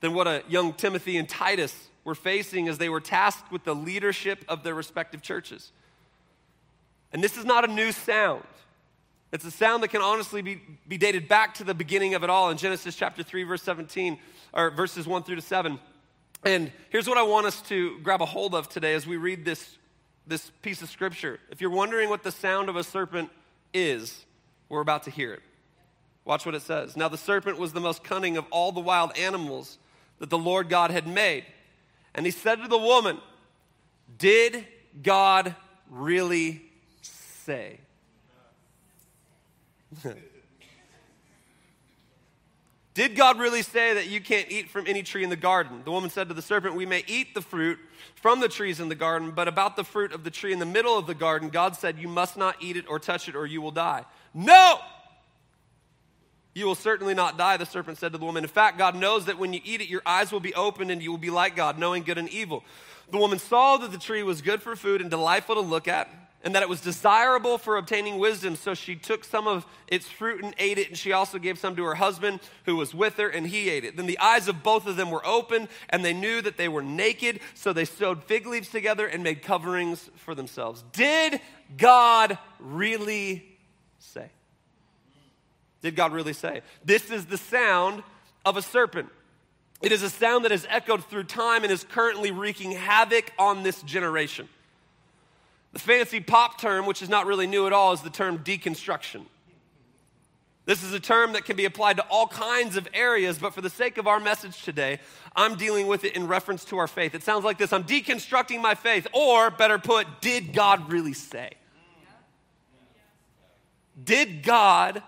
than 0.00 0.14
what 0.14 0.26
a 0.26 0.42
young 0.48 0.72
Timothy 0.72 1.16
and 1.16 1.28
Titus 1.28 1.88
were 2.04 2.14
facing 2.14 2.68
as 2.68 2.78
they 2.78 2.88
were 2.88 3.00
tasked 3.00 3.50
with 3.50 3.64
the 3.64 3.74
leadership 3.74 4.44
of 4.48 4.62
their 4.62 4.74
respective 4.74 5.22
churches. 5.22 5.72
And 7.12 7.22
this 7.22 7.36
is 7.36 7.44
not 7.44 7.68
a 7.68 7.72
new 7.72 7.92
sound. 7.92 8.44
It's 9.32 9.44
a 9.44 9.50
sound 9.50 9.82
that 9.82 9.88
can 9.88 10.02
honestly 10.02 10.40
be, 10.40 10.60
be 10.86 10.98
dated 10.98 11.28
back 11.28 11.54
to 11.54 11.64
the 11.64 11.74
beginning 11.74 12.14
of 12.14 12.22
it 12.22 12.30
all 12.30 12.50
in 12.50 12.56
Genesis 12.56 12.94
chapter 12.94 13.22
3, 13.22 13.42
verse 13.42 13.62
17, 13.62 14.18
or 14.52 14.70
verses 14.70 15.06
1 15.06 15.24
through 15.24 15.36
to 15.36 15.42
7. 15.42 15.78
And 16.44 16.70
here's 16.90 17.08
what 17.08 17.18
I 17.18 17.22
want 17.22 17.46
us 17.46 17.60
to 17.62 17.98
grab 18.00 18.22
a 18.22 18.26
hold 18.26 18.54
of 18.54 18.68
today 18.68 18.94
as 18.94 19.06
we 19.06 19.16
read 19.16 19.44
this 19.44 19.76
this 20.26 20.50
piece 20.62 20.82
of 20.82 20.88
scripture. 20.88 21.38
If 21.50 21.60
you're 21.60 21.70
wondering 21.70 22.08
what 22.08 22.22
the 22.22 22.32
sound 22.32 22.68
of 22.68 22.76
a 22.76 22.84
serpent 22.84 23.30
is, 23.72 24.24
we're 24.68 24.80
about 24.80 25.04
to 25.04 25.10
hear 25.10 25.32
it. 25.32 25.42
Watch 26.24 26.44
what 26.44 26.54
it 26.54 26.62
says. 26.62 26.96
Now, 26.96 27.08
the 27.08 27.16
serpent 27.18 27.58
was 27.58 27.72
the 27.72 27.80
most 27.80 28.02
cunning 28.02 28.36
of 28.36 28.44
all 28.50 28.72
the 28.72 28.80
wild 28.80 29.16
animals 29.16 29.78
that 30.18 30.28
the 30.28 30.38
Lord 30.38 30.68
God 30.68 30.90
had 30.90 31.06
made. 31.06 31.44
And 32.14 32.26
he 32.26 32.32
said 32.32 32.56
to 32.62 32.68
the 32.68 32.78
woman, 32.78 33.18
Did 34.18 34.66
God 35.02 35.54
really 35.88 36.62
say? 37.02 37.78
Did 42.96 43.14
God 43.14 43.38
really 43.38 43.60
say 43.60 43.92
that 43.92 44.08
you 44.08 44.22
can't 44.22 44.50
eat 44.50 44.70
from 44.70 44.86
any 44.86 45.02
tree 45.02 45.22
in 45.22 45.28
the 45.28 45.36
garden? 45.36 45.82
The 45.84 45.90
woman 45.90 46.08
said 46.08 46.28
to 46.28 46.34
the 46.34 46.40
serpent, 46.40 46.74
We 46.74 46.86
may 46.86 47.04
eat 47.06 47.34
the 47.34 47.42
fruit 47.42 47.78
from 48.14 48.40
the 48.40 48.48
trees 48.48 48.80
in 48.80 48.88
the 48.88 48.94
garden, 48.94 49.32
but 49.32 49.48
about 49.48 49.76
the 49.76 49.84
fruit 49.84 50.12
of 50.12 50.24
the 50.24 50.30
tree 50.30 50.50
in 50.50 50.58
the 50.60 50.64
middle 50.64 50.96
of 50.96 51.06
the 51.06 51.14
garden, 51.14 51.50
God 51.50 51.76
said, 51.76 51.98
You 51.98 52.08
must 52.08 52.38
not 52.38 52.56
eat 52.58 52.74
it 52.74 52.86
or 52.88 52.98
touch 52.98 53.28
it, 53.28 53.36
or 53.36 53.44
you 53.44 53.60
will 53.60 53.70
die. 53.70 54.06
No! 54.32 54.78
You 56.54 56.64
will 56.64 56.74
certainly 56.74 57.12
not 57.12 57.36
die, 57.36 57.58
the 57.58 57.66
serpent 57.66 57.98
said 57.98 58.12
to 58.12 58.18
the 58.18 58.24
woman. 58.24 58.44
In 58.44 58.48
fact, 58.48 58.78
God 58.78 58.96
knows 58.96 59.26
that 59.26 59.38
when 59.38 59.52
you 59.52 59.60
eat 59.62 59.82
it, 59.82 59.90
your 59.90 60.00
eyes 60.06 60.32
will 60.32 60.40
be 60.40 60.54
opened 60.54 60.90
and 60.90 61.02
you 61.02 61.10
will 61.10 61.18
be 61.18 61.28
like 61.28 61.54
God, 61.54 61.78
knowing 61.78 62.02
good 62.02 62.16
and 62.16 62.30
evil. 62.30 62.64
The 63.10 63.18
woman 63.18 63.38
saw 63.38 63.76
that 63.76 63.92
the 63.92 63.98
tree 63.98 64.22
was 64.22 64.40
good 64.40 64.62
for 64.62 64.74
food 64.74 65.02
and 65.02 65.10
delightful 65.10 65.56
to 65.56 65.60
look 65.60 65.86
at 65.86 66.08
and 66.46 66.54
that 66.54 66.62
it 66.62 66.68
was 66.68 66.80
desirable 66.80 67.58
for 67.58 67.76
obtaining 67.76 68.18
wisdom. 68.18 68.54
So 68.54 68.72
she 68.72 68.94
took 68.94 69.24
some 69.24 69.48
of 69.48 69.66
its 69.88 70.06
fruit 70.06 70.44
and 70.44 70.54
ate 70.58 70.78
it, 70.78 70.86
and 70.86 70.96
she 70.96 71.10
also 71.10 71.40
gave 71.40 71.58
some 71.58 71.74
to 71.74 71.82
her 71.82 71.96
husband 71.96 72.38
who 72.66 72.76
was 72.76 72.94
with 72.94 73.16
her, 73.16 73.28
and 73.28 73.44
he 73.48 73.68
ate 73.68 73.84
it. 73.84 73.96
Then 73.96 74.06
the 74.06 74.20
eyes 74.20 74.46
of 74.46 74.62
both 74.62 74.86
of 74.86 74.94
them 74.94 75.10
were 75.10 75.26
open, 75.26 75.68
and 75.90 76.04
they 76.04 76.12
knew 76.12 76.40
that 76.40 76.56
they 76.56 76.68
were 76.68 76.84
naked, 76.84 77.40
so 77.54 77.72
they 77.72 77.84
sewed 77.84 78.22
fig 78.22 78.46
leaves 78.46 78.68
together 78.68 79.08
and 79.08 79.24
made 79.24 79.42
coverings 79.42 80.08
for 80.14 80.36
themselves. 80.36 80.84
Did 80.92 81.40
God 81.76 82.38
really 82.60 83.44
say? 83.98 84.30
Did 85.82 85.96
God 85.96 86.12
really 86.12 86.32
say? 86.32 86.62
This 86.84 87.10
is 87.10 87.26
the 87.26 87.38
sound 87.38 88.04
of 88.44 88.56
a 88.56 88.62
serpent. 88.62 89.08
It 89.82 89.90
is 89.90 90.04
a 90.04 90.10
sound 90.10 90.44
that 90.44 90.52
has 90.52 90.64
echoed 90.70 91.06
through 91.06 91.24
time 91.24 91.64
and 91.64 91.72
is 91.72 91.82
currently 91.82 92.30
wreaking 92.30 92.70
havoc 92.70 93.32
on 93.36 93.64
this 93.64 93.82
generation. 93.82 94.48
The 95.72 95.78
fancy 95.78 96.20
pop 96.20 96.60
term, 96.60 96.86
which 96.86 97.02
is 97.02 97.08
not 97.08 97.26
really 97.26 97.46
new 97.46 97.66
at 97.66 97.72
all, 97.72 97.92
is 97.92 98.00
the 98.00 98.10
term 98.10 98.38
deconstruction. 98.38 99.26
This 100.66 100.82
is 100.82 100.92
a 100.92 100.98
term 100.98 101.34
that 101.34 101.44
can 101.44 101.54
be 101.54 101.64
applied 101.64 101.96
to 101.98 102.02
all 102.10 102.26
kinds 102.26 102.76
of 102.76 102.88
areas, 102.92 103.38
but 103.38 103.54
for 103.54 103.60
the 103.60 103.70
sake 103.70 103.98
of 103.98 104.08
our 104.08 104.18
message 104.18 104.62
today, 104.64 104.98
I'm 105.36 105.54
dealing 105.54 105.86
with 105.86 106.02
it 106.04 106.16
in 106.16 106.26
reference 106.26 106.64
to 106.66 106.78
our 106.78 106.88
faith. 106.88 107.14
It 107.14 107.22
sounds 107.22 107.44
like 107.44 107.56
this 107.56 107.72
I'm 107.72 107.84
deconstructing 107.84 108.60
my 108.60 108.74
faith, 108.74 109.06
or 109.12 109.50
better 109.50 109.78
put, 109.78 110.20
did 110.20 110.52
God 110.52 110.90
really 110.90 111.12
say? 111.12 111.52
Did 114.02 114.42
God 114.42 115.02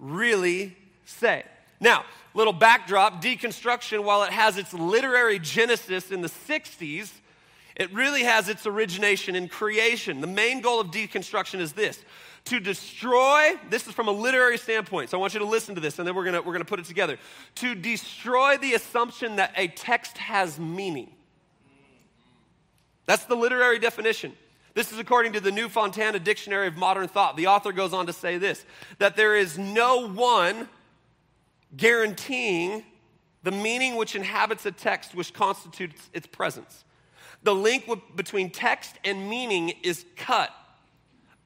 really 0.00 0.76
say? 1.04 1.44
Now, 1.80 2.04
little 2.34 2.52
backdrop 2.52 3.22
deconstruction, 3.22 4.02
while 4.02 4.24
it 4.24 4.30
has 4.30 4.58
its 4.58 4.74
literary 4.74 5.38
genesis 5.38 6.10
in 6.10 6.22
the 6.22 6.28
60s, 6.28 7.10
it 7.78 7.92
really 7.94 8.24
has 8.24 8.48
its 8.48 8.66
origination 8.66 9.36
in 9.36 9.48
creation. 9.48 10.20
The 10.20 10.26
main 10.26 10.60
goal 10.60 10.80
of 10.80 10.88
deconstruction 10.88 11.60
is 11.60 11.72
this 11.72 12.04
to 12.46 12.60
destroy, 12.60 13.54
this 13.68 13.86
is 13.86 13.92
from 13.92 14.08
a 14.08 14.12
literary 14.12 14.58
standpoint, 14.58 15.10
so 15.10 15.18
I 15.18 15.20
want 15.20 15.34
you 15.34 15.40
to 15.40 15.46
listen 15.46 15.74
to 15.74 15.80
this 15.80 15.98
and 15.98 16.08
then 16.08 16.14
we're 16.14 16.24
gonna, 16.24 16.42
we're 16.42 16.52
gonna 16.52 16.64
put 16.64 16.80
it 16.80 16.86
together. 16.86 17.18
To 17.56 17.74
destroy 17.74 18.56
the 18.56 18.74
assumption 18.74 19.36
that 19.36 19.52
a 19.56 19.68
text 19.68 20.18
has 20.18 20.58
meaning. 20.58 21.10
That's 23.06 23.24
the 23.24 23.36
literary 23.36 23.78
definition. 23.78 24.34
This 24.74 24.92
is 24.92 24.98
according 24.98 25.32
to 25.32 25.40
the 25.40 25.50
New 25.50 25.68
Fontana 25.68 26.18
Dictionary 26.18 26.68
of 26.68 26.76
Modern 26.76 27.08
Thought. 27.08 27.36
The 27.36 27.48
author 27.48 27.72
goes 27.72 27.92
on 27.92 28.06
to 28.06 28.12
say 28.12 28.38
this 28.38 28.64
that 28.98 29.16
there 29.16 29.36
is 29.36 29.58
no 29.58 30.08
one 30.08 30.68
guaranteeing 31.76 32.84
the 33.42 33.50
meaning 33.50 33.96
which 33.96 34.16
inhabits 34.16 34.66
a 34.66 34.72
text 34.72 35.14
which 35.14 35.32
constitutes 35.32 36.10
its 36.12 36.26
presence. 36.26 36.84
The 37.48 37.54
link 37.54 37.86
w- 37.86 38.02
between 38.14 38.50
text 38.50 38.96
and 39.06 39.26
meaning 39.26 39.70
is 39.82 40.04
cut. 40.16 40.50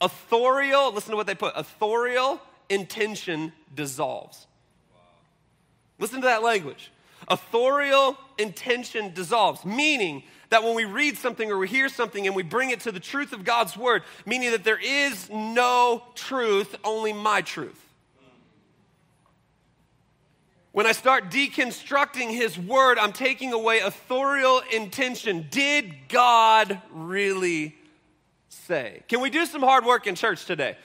Authorial, 0.00 0.92
listen 0.92 1.12
to 1.12 1.16
what 1.16 1.28
they 1.28 1.36
put 1.36 1.52
authorial 1.54 2.40
intention 2.68 3.52
dissolves. 3.72 4.48
Listen 6.00 6.20
to 6.20 6.26
that 6.26 6.42
language. 6.42 6.90
Authorial 7.28 8.18
intention 8.36 9.14
dissolves, 9.14 9.64
meaning 9.64 10.24
that 10.48 10.64
when 10.64 10.74
we 10.74 10.86
read 10.86 11.18
something 11.18 11.52
or 11.52 11.56
we 11.56 11.68
hear 11.68 11.88
something 11.88 12.26
and 12.26 12.34
we 12.34 12.42
bring 12.42 12.70
it 12.70 12.80
to 12.80 12.90
the 12.90 12.98
truth 12.98 13.32
of 13.32 13.44
God's 13.44 13.76
word, 13.76 14.02
meaning 14.26 14.50
that 14.50 14.64
there 14.64 14.80
is 14.82 15.30
no 15.30 16.02
truth, 16.16 16.74
only 16.82 17.12
my 17.12 17.42
truth. 17.42 17.81
When 20.72 20.86
I 20.86 20.92
start 20.92 21.30
deconstructing 21.30 22.30
his 22.30 22.58
word, 22.58 22.98
I'm 22.98 23.12
taking 23.12 23.52
away 23.52 23.80
authorial 23.80 24.62
intention. 24.72 25.46
Did 25.50 25.92
God 26.08 26.80
really 26.90 27.76
say? 28.48 29.02
Can 29.06 29.20
we 29.20 29.28
do 29.28 29.44
some 29.44 29.60
hard 29.60 29.84
work 29.84 30.06
in 30.06 30.14
church 30.14 30.46
today? 30.46 30.78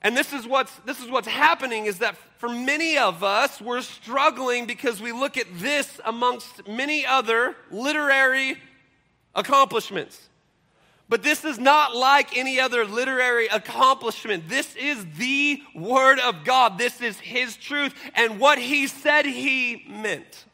And 0.00 0.16
this 0.16 0.32
is 0.32 0.46
what's 0.46 0.72
this 0.86 1.02
is 1.02 1.10
what's 1.10 1.28
happening 1.28 1.84
is 1.84 1.98
that 1.98 2.16
for 2.38 2.48
many 2.48 2.96
of 2.96 3.22
us 3.22 3.60
we're 3.60 3.82
struggling 3.82 4.64
because 4.64 5.02
we 5.02 5.12
look 5.12 5.36
at 5.36 5.46
this 5.54 6.00
amongst 6.06 6.66
many 6.66 7.04
other 7.04 7.54
literary 7.70 8.56
accomplishments. 9.34 10.27
But 11.08 11.22
this 11.22 11.44
is 11.44 11.58
not 11.58 11.96
like 11.96 12.36
any 12.36 12.60
other 12.60 12.84
literary 12.84 13.46
accomplishment. 13.46 14.48
This 14.48 14.76
is 14.76 15.06
the 15.16 15.62
Word 15.74 16.18
of 16.18 16.44
God. 16.44 16.76
This 16.76 17.00
is 17.00 17.18
His 17.18 17.56
truth. 17.56 17.94
And 18.14 18.38
what 18.38 18.58
He 18.58 18.86
said 18.86 19.24
He 19.24 19.84
meant. 19.88 20.44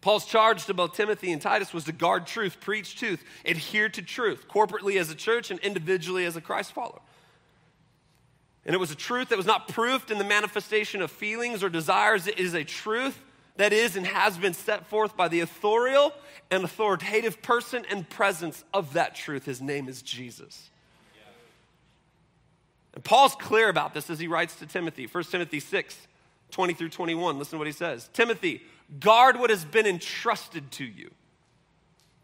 Paul's 0.00 0.24
charge 0.24 0.66
to 0.66 0.74
both 0.74 0.94
Timothy 0.94 1.30
and 1.30 1.40
Titus 1.40 1.72
was 1.72 1.84
to 1.84 1.92
guard 1.92 2.26
truth, 2.26 2.58
preach 2.58 2.96
truth, 2.96 3.22
adhere 3.46 3.88
to 3.90 4.02
truth, 4.02 4.48
corporately 4.48 4.98
as 4.98 5.08
a 5.10 5.14
church 5.14 5.52
and 5.52 5.60
individually 5.60 6.24
as 6.24 6.34
a 6.34 6.40
Christ 6.40 6.72
follower. 6.72 7.00
And 8.66 8.74
it 8.74 8.78
was 8.78 8.90
a 8.90 8.96
truth 8.96 9.28
that 9.28 9.36
was 9.36 9.46
not 9.46 9.68
proofed 9.68 10.10
in 10.10 10.18
the 10.18 10.24
manifestation 10.24 11.02
of 11.02 11.12
feelings 11.12 11.62
or 11.62 11.68
desires. 11.68 12.26
It 12.26 12.40
is 12.40 12.54
a 12.54 12.64
truth 12.64 13.20
that 13.56 13.72
is 13.72 13.96
and 13.96 14.06
has 14.06 14.38
been 14.38 14.54
set 14.54 14.86
forth 14.86 15.16
by 15.16 15.28
the 15.28 15.40
authorial 15.40 16.12
and 16.50 16.64
authoritative 16.64 17.42
person 17.42 17.84
and 17.90 18.08
presence 18.08 18.64
of 18.72 18.94
that 18.94 19.14
truth. 19.14 19.44
His 19.44 19.60
name 19.60 19.88
is 19.88 20.02
Jesus. 20.02 20.70
And 22.94 23.02
Paul's 23.02 23.34
clear 23.34 23.68
about 23.68 23.94
this 23.94 24.10
as 24.10 24.18
he 24.18 24.26
writes 24.26 24.56
to 24.56 24.66
Timothy, 24.66 25.06
1 25.06 25.24
Timothy 25.24 25.60
6, 25.60 25.96
20 26.50 26.74
through 26.74 26.90
21. 26.90 27.38
Listen 27.38 27.52
to 27.52 27.58
what 27.58 27.66
he 27.66 27.72
says 27.72 28.08
Timothy, 28.12 28.62
guard 29.00 29.38
what 29.38 29.50
has 29.50 29.64
been 29.64 29.86
entrusted 29.86 30.70
to 30.72 30.84
you, 30.84 31.10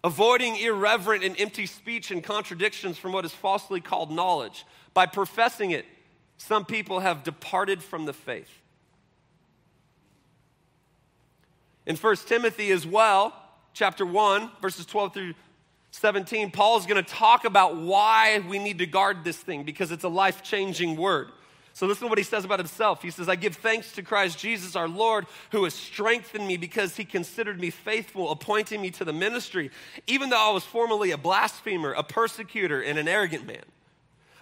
avoiding 0.05 0.57
irreverent 0.57 1.25
and 1.25 1.39
empty 1.41 1.67
speech 1.67 2.11
and 2.11 2.23
contradictions 2.23 2.99
from 2.99 3.13
what 3.13 3.25
is 3.25 3.33
falsely 3.33 3.81
called 3.81 4.11
knowledge. 4.11 4.67
By 4.95 5.07
professing 5.07 5.71
it, 5.71 5.87
some 6.37 6.65
people 6.65 7.01
have 7.01 7.25
departed 7.25 7.83
from 7.83 8.05
the 8.05 8.13
faith. 8.13 8.51
In 11.89 11.97
1 11.97 12.17
Timothy 12.27 12.71
as 12.71 12.87
well, 12.87 13.35
chapter 13.73 14.05
1, 14.05 14.51
verses 14.61 14.85
12 14.85 15.15
through 15.15 15.35
17, 15.91 16.51
Paul's 16.51 16.85
going 16.85 17.03
to 17.03 17.11
talk 17.11 17.47
about 17.47 17.79
why 17.79 18.45
we 18.47 18.59
need 18.59 18.79
to 18.79 18.87
guard 18.87 19.25
this 19.25 19.39
thing 19.39 19.65
because 19.65 19.91
it's 19.91 20.05
a 20.05 20.09
life 20.09 20.43
changing 20.43 20.99
word. 20.99 21.31
So, 21.73 21.87
listen 21.87 22.07
to 22.07 22.09
what 22.09 22.19
he 22.19 22.25
says 22.25 22.45
about 22.45 22.59
himself. 22.59 23.03
He 23.03 23.11
says, 23.11 23.29
I 23.29 23.37
give 23.37 23.55
thanks 23.55 23.93
to 23.93 24.03
Christ 24.03 24.39
Jesus 24.39 24.77
our 24.77 24.89
Lord, 24.89 25.27
who 25.51 25.65
has 25.65 25.73
strengthened 25.73 26.47
me 26.47 26.57
because 26.57 26.97
he 26.97 27.05
considered 27.05 27.59
me 27.59 27.71
faithful, 27.71 28.33
appointing 28.33 28.83
me 28.83 28.91
to 28.91 29.05
the 29.05 29.13
ministry, 29.13 29.71
even 30.07 30.29
though 30.29 30.51
I 30.51 30.53
was 30.53 30.65
formerly 30.65 31.13
a 31.13 31.19
blasphemer, 31.19 31.93
a 31.93 32.03
persecutor, 32.03 32.83
and 32.83 32.99
an 32.99 33.09
arrogant 33.09 33.47
man. 33.47 33.63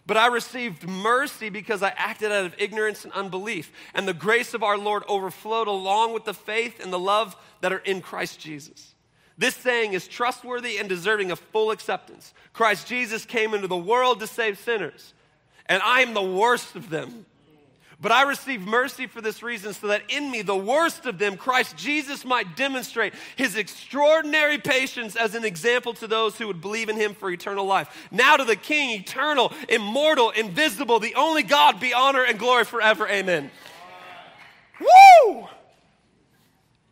But 0.06 0.16
I 0.16 0.28
received 0.28 0.88
mercy 0.88 1.48
because 1.48 1.82
I 1.82 1.92
acted 1.96 2.30
out 2.30 2.44
of 2.44 2.54
ignorance 2.58 3.04
and 3.04 3.12
unbelief. 3.12 3.72
And 3.92 4.06
the 4.06 4.14
grace 4.14 4.54
of 4.54 4.62
our 4.62 4.78
Lord 4.78 5.02
overflowed 5.08 5.66
along 5.66 6.14
with 6.14 6.24
the 6.24 6.34
faith 6.34 6.82
and 6.82 6.92
the 6.92 6.98
love 6.98 7.36
that 7.60 7.72
are 7.72 7.78
in 7.78 8.00
Christ 8.00 8.38
Jesus. 8.38 8.94
This 9.38 9.56
saying 9.56 9.92
is 9.92 10.08
trustworthy 10.08 10.78
and 10.78 10.88
deserving 10.88 11.30
of 11.30 11.38
full 11.38 11.70
acceptance. 11.70 12.32
Christ 12.52 12.86
Jesus 12.86 13.24
came 13.24 13.52
into 13.52 13.66
the 13.68 13.76
world 13.76 14.20
to 14.20 14.26
save 14.26 14.58
sinners, 14.58 15.12
and 15.66 15.82
I 15.82 16.00
am 16.00 16.14
the 16.14 16.22
worst 16.22 16.74
of 16.74 16.88
them. 16.88 17.26
But 17.98 18.12
I 18.12 18.22
received 18.24 18.66
mercy 18.66 19.06
for 19.06 19.22
this 19.22 19.42
reason, 19.42 19.72
so 19.72 19.86
that 19.86 20.02
in 20.10 20.30
me, 20.30 20.42
the 20.42 20.56
worst 20.56 21.06
of 21.06 21.18
them, 21.18 21.38
Christ 21.38 21.78
Jesus 21.78 22.26
might 22.26 22.54
demonstrate 22.54 23.14
his 23.36 23.56
extraordinary 23.56 24.58
patience 24.58 25.16
as 25.16 25.34
an 25.34 25.46
example 25.46 25.94
to 25.94 26.06
those 26.06 26.36
who 26.36 26.46
would 26.46 26.60
believe 26.60 26.90
in 26.90 26.96
him 26.96 27.14
for 27.14 27.30
eternal 27.30 27.64
life. 27.64 28.08
Now 28.10 28.36
to 28.36 28.44
the 28.44 28.54
King, 28.54 29.00
eternal, 29.00 29.50
immortal, 29.70 30.28
invisible, 30.30 31.00
the 31.00 31.14
only 31.14 31.42
God, 31.42 31.80
be 31.80 31.94
honor 31.94 32.22
and 32.22 32.38
glory 32.38 32.64
forever. 32.64 33.08
Amen. 33.08 33.50
Woo! 34.78 35.48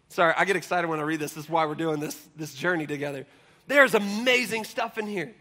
Sorry, 0.08 0.32
I 0.37 0.46
get 0.46 0.56
excited 0.56 0.88
when 0.88 1.00
I 1.00 1.02
read 1.02 1.20
this. 1.20 1.34
This 1.34 1.44
is 1.44 1.50
why 1.50 1.66
we're 1.66 1.75
doing 1.75 2.00
this, 2.00 2.16
this 2.34 2.54
journey 2.54 2.87
together. 2.87 3.26
There's 3.66 3.94
amazing 3.94 4.64
stuff 4.64 4.96
in 4.96 5.06
here. 5.06 5.34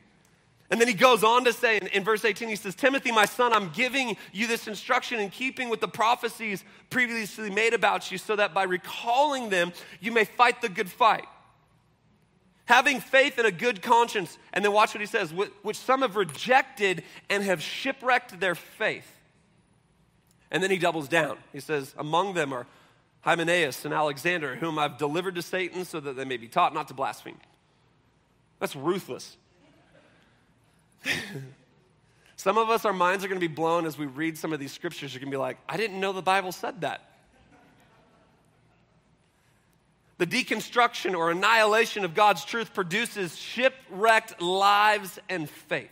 And 0.69 0.79
then 0.79 0.87
he 0.87 0.93
goes 0.93 1.23
on 1.23 1.45
to 1.45 1.53
say 1.53 1.77
in, 1.77 1.87
in, 1.87 2.03
verse 2.03 2.25
18, 2.25 2.49
he 2.49 2.55
says, 2.55 2.73
Timothy, 2.73 3.11
my 3.11 3.25
son, 3.25 3.53
I'm 3.53 3.69
giving 3.69 4.17
you 4.31 4.47
this 4.47 4.67
instruction 4.67 5.19
in 5.19 5.29
keeping 5.29 5.69
with 5.69 5.81
the 5.81 5.87
prophecies 5.87 6.63
previously 6.89 7.49
made 7.49 7.73
about 7.73 8.11
you, 8.11 8.17
so 8.17 8.35
that 8.35 8.53
by 8.53 8.63
recalling 8.63 9.49
them, 9.49 9.73
you 9.99 10.11
may 10.11 10.25
fight 10.25 10.61
the 10.61 10.69
good 10.69 10.89
fight. 10.89 11.25
Having 12.65 13.01
faith 13.01 13.37
and 13.37 13.45
a 13.45 13.51
good 13.51 13.81
conscience. 13.81 14.37
And 14.53 14.63
then 14.63 14.71
watch 14.71 14.93
what 14.93 15.01
he 15.01 15.07
says, 15.07 15.33
which 15.33 15.77
some 15.77 16.01
have 16.01 16.15
rejected 16.15 17.03
and 17.29 17.43
have 17.43 17.61
shipwrecked 17.61 18.39
their 18.39 18.55
faith. 18.55 19.09
And 20.49 20.63
then 20.63 20.71
he 20.71 20.77
doubles 20.77 21.07
down. 21.07 21.37
He 21.51 21.59
says, 21.59 21.93
Among 21.97 22.35
them 22.35 22.53
are 22.53 22.65
Hymenaeus 23.21 23.85
and 23.85 23.93
Alexander, 23.93 24.55
whom 24.55 24.77
I've 24.79 24.97
delivered 24.97 25.35
to 25.35 25.41
Satan 25.41 25.83
so 25.83 25.99
that 25.99 26.15
they 26.15 26.25
may 26.25 26.37
be 26.37 26.47
taught 26.47 26.73
not 26.73 26.87
to 26.89 26.93
blaspheme. 26.93 27.37
That's 28.59 28.75
ruthless. 28.75 29.35
some 32.35 32.57
of 32.57 32.69
us, 32.69 32.85
our 32.85 32.93
minds 32.93 33.23
are 33.23 33.27
going 33.27 33.39
to 33.39 33.47
be 33.47 33.53
blown 33.53 33.85
as 33.85 33.97
we 33.97 34.05
read 34.05 34.37
some 34.37 34.53
of 34.53 34.59
these 34.59 34.71
scriptures. 34.71 35.13
You're 35.13 35.19
going 35.19 35.31
to 35.31 35.35
be 35.35 35.39
like, 35.39 35.57
I 35.67 35.77
didn't 35.77 35.99
know 35.99 36.13
the 36.13 36.21
Bible 36.21 36.51
said 36.51 36.81
that. 36.81 37.09
The 40.17 40.27
deconstruction 40.27 41.17
or 41.17 41.31
annihilation 41.31 42.05
of 42.05 42.13
God's 42.13 42.45
truth 42.45 42.73
produces 42.73 43.35
shipwrecked 43.35 44.41
lives 44.41 45.19
and 45.27 45.49
faith. 45.49 45.89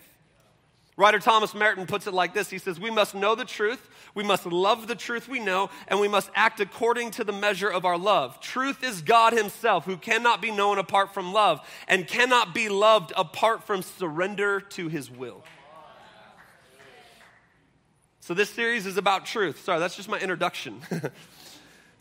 Writer 1.02 1.18
Thomas 1.18 1.56
Merton 1.56 1.88
puts 1.88 2.06
it 2.06 2.14
like 2.14 2.36
this 2.36 2.52
He 2.52 2.60
says, 2.60 2.80
We 2.80 2.92
must 2.92 3.16
know 3.16 3.34
the 3.34 3.44
truth, 3.44 3.90
we 4.14 4.24
must 4.24 4.46
love 4.46 4.88
the 4.88 4.94
truth 4.94 5.28
we 5.28 5.40
know, 5.40 5.72
and 5.88 6.00
we 6.00 6.08
must 6.08 6.30
act 6.36 6.60
according 6.60 7.10
to 7.12 7.24
the 7.24 7.34
measure 7.34 7.70
of 7.70 7.86
our 7.86 7.98
love. 7.98 8.40
Truth 8.40 8.84
is 8.84 9.02
God 9.02 9.34
Himself, 9.34 9.86
who 9.86 9.98
cannot 9.98 10.44
be 10.44 10.52
known 10.52 10.78
apart 10.78 11.12
from 11.12 11.34
love 11.34 11.60
and 11.88 12.08
cannot 12.08 12.54
be 12.54 12.70
loved 12.70 13.14
apart 13.18 13.64
from 13.64 13.82
surrender 13.82 14.62
to 14.62 14.90
His 14.90 15.10
will. 15.10 15.44
So, 18.20 18.36
this 18.36 18.52
series 18.52 18.86
is 18.86 18.98
about 18.98 19.26
truth. 19.26 19.64
Sorry, 19.64 19.80
that's 19.80 19.96
just 19.96 20.08
my 20.08 20.20
introduction. 20.20 20.82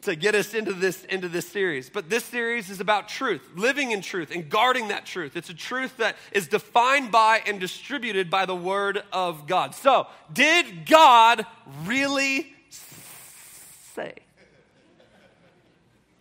to 0.03 0.17
get 0.17 0.35
us 0.35 0.55
into 0.55 0.73
this 0.73 1.05
into 1.05 1.29
this 1.29 1.49
series. 1.49 1.91
But 1.91 2.09
this 2.09 2.25
series 2.25 2.71
is 2.71 2.81
about 2.81 3.09
truth 3.09 3.43
living 3.57 3.91
in 3.91 4.01
truth 4.01 4.31
and 4.31 4.49
guarding 4.49 4.89
that 4.89 5.07
truth. 5.07 5.37
It's 5.37 5.51
a 5.51 5.55
truth 5.55 5.97
that 5.99 6.17
is 6.33 6.49
defined 6.49 7.11
by 7.11 7.43
and 7.47 7.61
distributed 7.61 8.31
by 8.31 8.47
the 8.47 8.57
word 8.57 9.03
of 9.13 9.47
god. 9.47 9.75
So 9.75 10.07
did 10.33 10.87
god 10.87 11.47
really 11.85 12.53
say? 13.95 14.15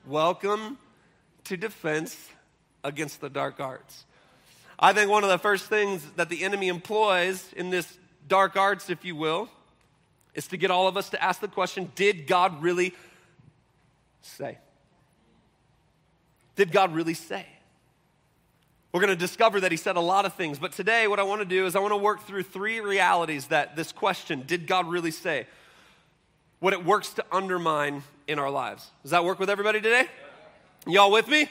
Welcome 0.05 0.77
to 1.45 1.57
defense 1.57 2.29
against 2.83 3.21
the 3.21 3.29
dark 3.29 3.59
arts. 3.59 4.05
I 4.77 4.93
think 4.93 5.09
one 5.11 5.23
of 5.23 5.29
the 5.29 5.37
first 5.37 5.65
things 5.65 6.03
that 6.15 6.29
the 6.29 6.43
enemy 6.43 6.67
employs 6.67 7.51
in 7.55 7.69
this 7.69 7.97
dark 8.27 8.55
arts 8.55 8.89
if 8.89 9.03
you 9.03 9.15
will 9.15 9.49
is 10.33 10.47
to 10.47 10.57
get 10.57 10.71
all 10.71 10.87
of 10.87 10.95
us 10.95 11.09
to 11.09 11.21
ask 11.21 11.41
the 11.41 11.47
question 11.47 11.91
did 11.95 12.27
god 12.27 12.61
really 12.61 12.93
say? 14.21 14.57
Did 16.55 16.71
God 16.71 16.93
really 16.93 17.13
say? 17.13 17.45
We're 18.91 19.01
going 19.01 19.13
to 19.13 19.15
discover 19.15 19.59
that 19.61 19.71
he 19.71 19.77
said 19.77 19.97
a 19.97 20.01
lot 20.01 20.25
of 20.25 20.33
things, 20.33 20.57
but 20.57 20.71
today 20.71 21.07
what 21.07 21.19
I 21.19 21.23
want 21.23 21.41
to 21.41 21.45
do 21.45 21.65
is 21.67 21.75
I 21.75 21.79
want 21.79 21.91
to 21.91 21.97
work 21.97 22.23
through 22.23 22.43
three 22.43 22.79
realities 22.79 23.47
that 23.47 23.75
this 23.75 23.91
question, 23.91 24.43
did 24.47 24.65
God 24.65 24.87
really 24.87 25.11
say? 25.11 25.45
What 26.59 26.73
it 26.73 26.83
works 26.83 27.13
to 27.13 27.25
undermine 27.31 28.03
in 28.27 28.39
our 28.39 28.49
lives. 28.49 28.89
Does 29.03 29.11
that 29.11 29.23
work 29.23 29.39
with 29.39 29.49
everybody 29.49 29.79
today? 29.79 30.07
Y'all 30.87 31.11
with 31.11 31.27
me? 31.27 31.47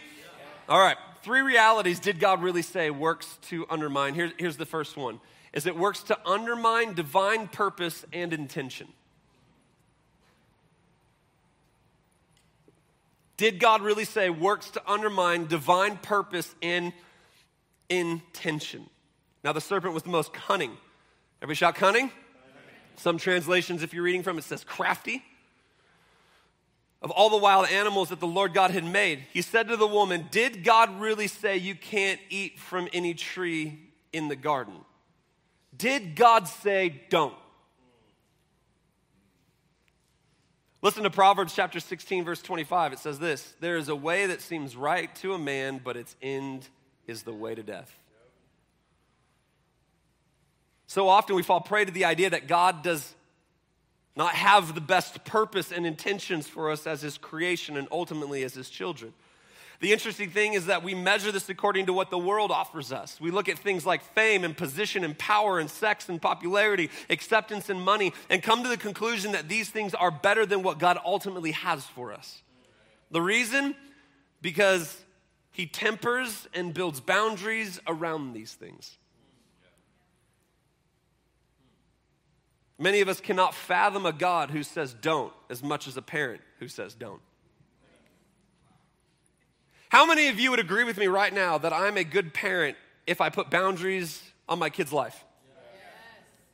All 0.69 0.81
right. 0.81 0.97
Three 1.23 1.41
realities 1.41 2.01
did 2.01 2.21
God 2.21 2.43
really 2.43 2.63
say 2.63 2.91
works 2.91 3.39
to 3.49 3.67
undermine. 3.71 4.15
Here, 4.15 4.33
here's 4.37 4.57
the 4.57 4.67
first 4.67 4.97
one 4.97 5.21
is 5.53 5.67
it 5.67 5.77
works 5.77 6.03
to 6.05 6.19
undermine 6.29 6.93
divine 6.93 7.49
purpose 7.49 8.05
and 8.13 8.33
intention. 8.33 8.89
Did 13.39 13.61
God 13.61 13.83
really 13.83 14.05
say 14.05 14.29
works 14.31 14.69
to 14.71 14.83
undermine 14.87 15.47
divine 15.47 15.97
purpose 15.97 16.55
and 16.61 16.93
intention? 17.89 18.91
Now, 19.45 19.53
the 19.53 19.61
serpent 19.61 19.95
was 19.95 20.03
the 20.03 20.11
most 20.11 20.35
cunning. 20.35 20.77
Everybody 21.41 21.55
shout 21.55 21.77
cunning? 21.77 22.11
Some 22.97 23.17
translations, 23.17 23.85
if 23.85 23.95
you're 23.95 24.03
reading 24.03 24.25
from 24.25 24.39
it, 24.39 24.45
says 24.45 24.65
crafty. 24.65 25.23
Of 27.01 27.13
all 27.13 27.31
the 27.31 27.37
wild 27.37 27.69
animals 27.69 28.09
that 28.09 28.19
the 28.19 28.27
Lord 28.27 28.53
God 28.53 28.73
had 28.73 28.85
made, 28.85 29.25
he 29.33 29.41
said 29.41 29.69
to 29.69 29.77
the 29.77 29.87
woman, 29.87 30.27
Did 30.33 30.65
God 30.65 30.99
really 30.99 31.29
say 31.29 31.57
you 31.57 31.77
can't 31.77 32.21
eat 32.29 32.59
from 32.59 32.89
any 32.93 33.15
tree 33.15 33.79
in 34.13 34.27
the 34.27 34.35
garden? 34.35 34.75
Did 35.77 36.17
God 36.17 36.49
say 36.49 37.03
don't? 37.09 37.37
Listen 40.81 41.03
to 41.03 41.11
Proverbs 41.11 41.55
chapter 41.55 41.81
16, 41.81 42.25
verse 42.25 42.41
25. 42.41 42.93
It 42.93 42.99
says 43.01 43.19
this 43.19 43.55
There 43.61 43.77
is 43.77 43.89
a 43.89 43.97
way 43.97 44.27
that 44.27 44.41
seems 44.41 44.77
right 44.77 45.13
to 45.17 45.35
a 45.35 45.39
man, 45.39 45.81
but 45.83 45.97
its 45.97 46.15
end 46.23 46.69
is 47.07 47.25
the 47.25 47.33
way 47.33 47.55
to 47.55 47.63
death. 47.63 47.93
So 50.87 51.09
often 51.09 51.37
we 51.37 51.43
fall 51.43 51.61
prey 51.61 51.85
to 51.85 51.91
the 51.91 52.05
idea 52.05 52.31
that 52.31 52.47
God 52.49 52.83
does 52.83 53.15
not 54.17 54.35
have 54.35 54.75
the 54.75 54.81
best 54.81 55.25
purpose 55.25 55.71
and 55.71 55.87
intentions 55.87 56.47
for 56.47 56.71
us 56.71 56.87
as 56.87 57.03
His 57.03 57.19
creation 57.19 57.77
and 57.77 57.89
ultimately 57.91 58.43
as 58.43 58.55
His 58.55 58.71
children. 58.71 59.13
The 59.81 59.93
interesting 59.93 60.31
thing 60.31 60.55
is 60.55 60.67
that 60.67 60.83
we 60.83 60.95
measure 60.95 61.31
this 61.31 61.49
according 61.49 61.87
to 61.87 61.93
what 61.93 62.11
the 62.11 62.19
world 62.19 62.51
offers 62.51 62.91
us. 62.91 63.21
We 63.21 63.31
look 63.31 63.49
at 63.49 63.59
things 63.59 63.87
like 63.87 64.03
fame 64.03 64.43
and 64.43 64.57
position 64.57 65.05
and 65.05 65.17
power 65.17 65.61
and 65.61 65.71
sex 65.71 66.09
and 66.09 66.21
popularity, 66.21 66.91
acceptance 67.09 67.71
and 67.71 67.81
money, 67.81 68.13
and 68.29 68.43
come 68.43 68.65
to 68.65 68.69
the 68.69 68.77
conclusion 68.77 69.33
that 69.33 69.49
these 69.49 69.71
things 69.71 69.95
are 69.95 70.11
better 70.11 70.45
than 70.45 70.65
what 70.65 70.81
God 70.81 70.99
ultimately 71.05 71.53
has 71.53 71.85
for 71.85 72.13
us. 72.13 72.43
The 73.13 73.23
reason? 73.23 73.77
Because 74.43 74.97
He 75.53 75.67
tempers 75.67 76.49
and 76.55 76.75
builds 76.75 77.01
boundaries 77.01 77.79
around 77.87 78.33
these 78.33 78.53
things. 78.53 78.99
Many 82.81 83.01
of 83.01 83.09
us 83.09 83.21
cannot 83.21 83.55
fathom 83.55 84.07
a 84.07 84.13
God 84.13 84.51
who 84.51 84.65
says 84.65 84.93
don't 84.93 85.33
as 85.51 85.63
much 85.63 85.87
as 85.87 85.97
a 85.97 86.03
parent 86.03 86.41
who 86.59 86.67
says 86.67 86.95
don't. 86.95 87.21
How 89.89 90.05
many 90.05 90.29
of 90.29 90.39
you 90.39 90.51
would 90.51 90.61
agree 90.61 90.85
with 90.85 90.99
me 90.99 91.07
right 91.07 91.33
now 91.33 91.57
that 91.59 91.73
I'm 91.73 91.97
a 91.97 92.05
good 92.05 92.35
parent 92.35 92.77
if 93.07 93.21
I 93.21 93.31
put 93.31 93.51
boundaries 93.51 94.23
on 94.49 94.59
my 94.59 94.69
kid's 94.69 94.93
life? 94.93 95.25
Yes. 95.47 95.83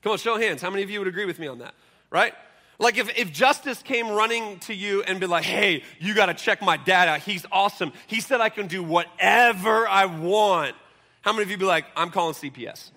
Come 0.02 0.12
on, 0.12 0.18
show 0.18 0.38
hands. 0.38 0.62
How 0.62 0.70
many 0.70 0.84
of 0.84 0.90
you 0.90 1.00
would 1.00 1.08
agree 1.08 1.24
with 1.24 1.40
me 1.40 1.48
on 1.48 1.58
that? 1.58 1.74
Right? 2.10 2.32
Like 2.78 2.96
if, 2.96 3.16
if 3.18 3.32
justice 3.32 3.82
came 3.82 4.08
running 4.08 4.60
to 4.60 4.74
you 4.74 5.02
and 5.02 5.18
be 5.18 5.26
like, 5.26 5.44
hey, 5.44 5.82
you 5.98 6.14
got 6.14 6.26
to 6.26 6.34
check 6.34 6.62
my 6.62 6.76
dad 6.76 7.08
out. 7.08 7.20
He's 7.20 7.44
awesome. 7.50 7.92
He 8.06 8.20
said 8.20 8.40
I 8.40 8.50
can 8.50 8.68
do 8.68 8.82
whatever 8.82 9.88
I 9.88 10.06
want. 10.06 10.76
How 11.22 11.32
many 11.32 11.42
of 11.42 11.50
you 11.50 11.56
be 11.56 11.64
like, 11.64 11.86
I'm 11.96 12.10
calling 12.10 12.34
CPS? 12.34 12.90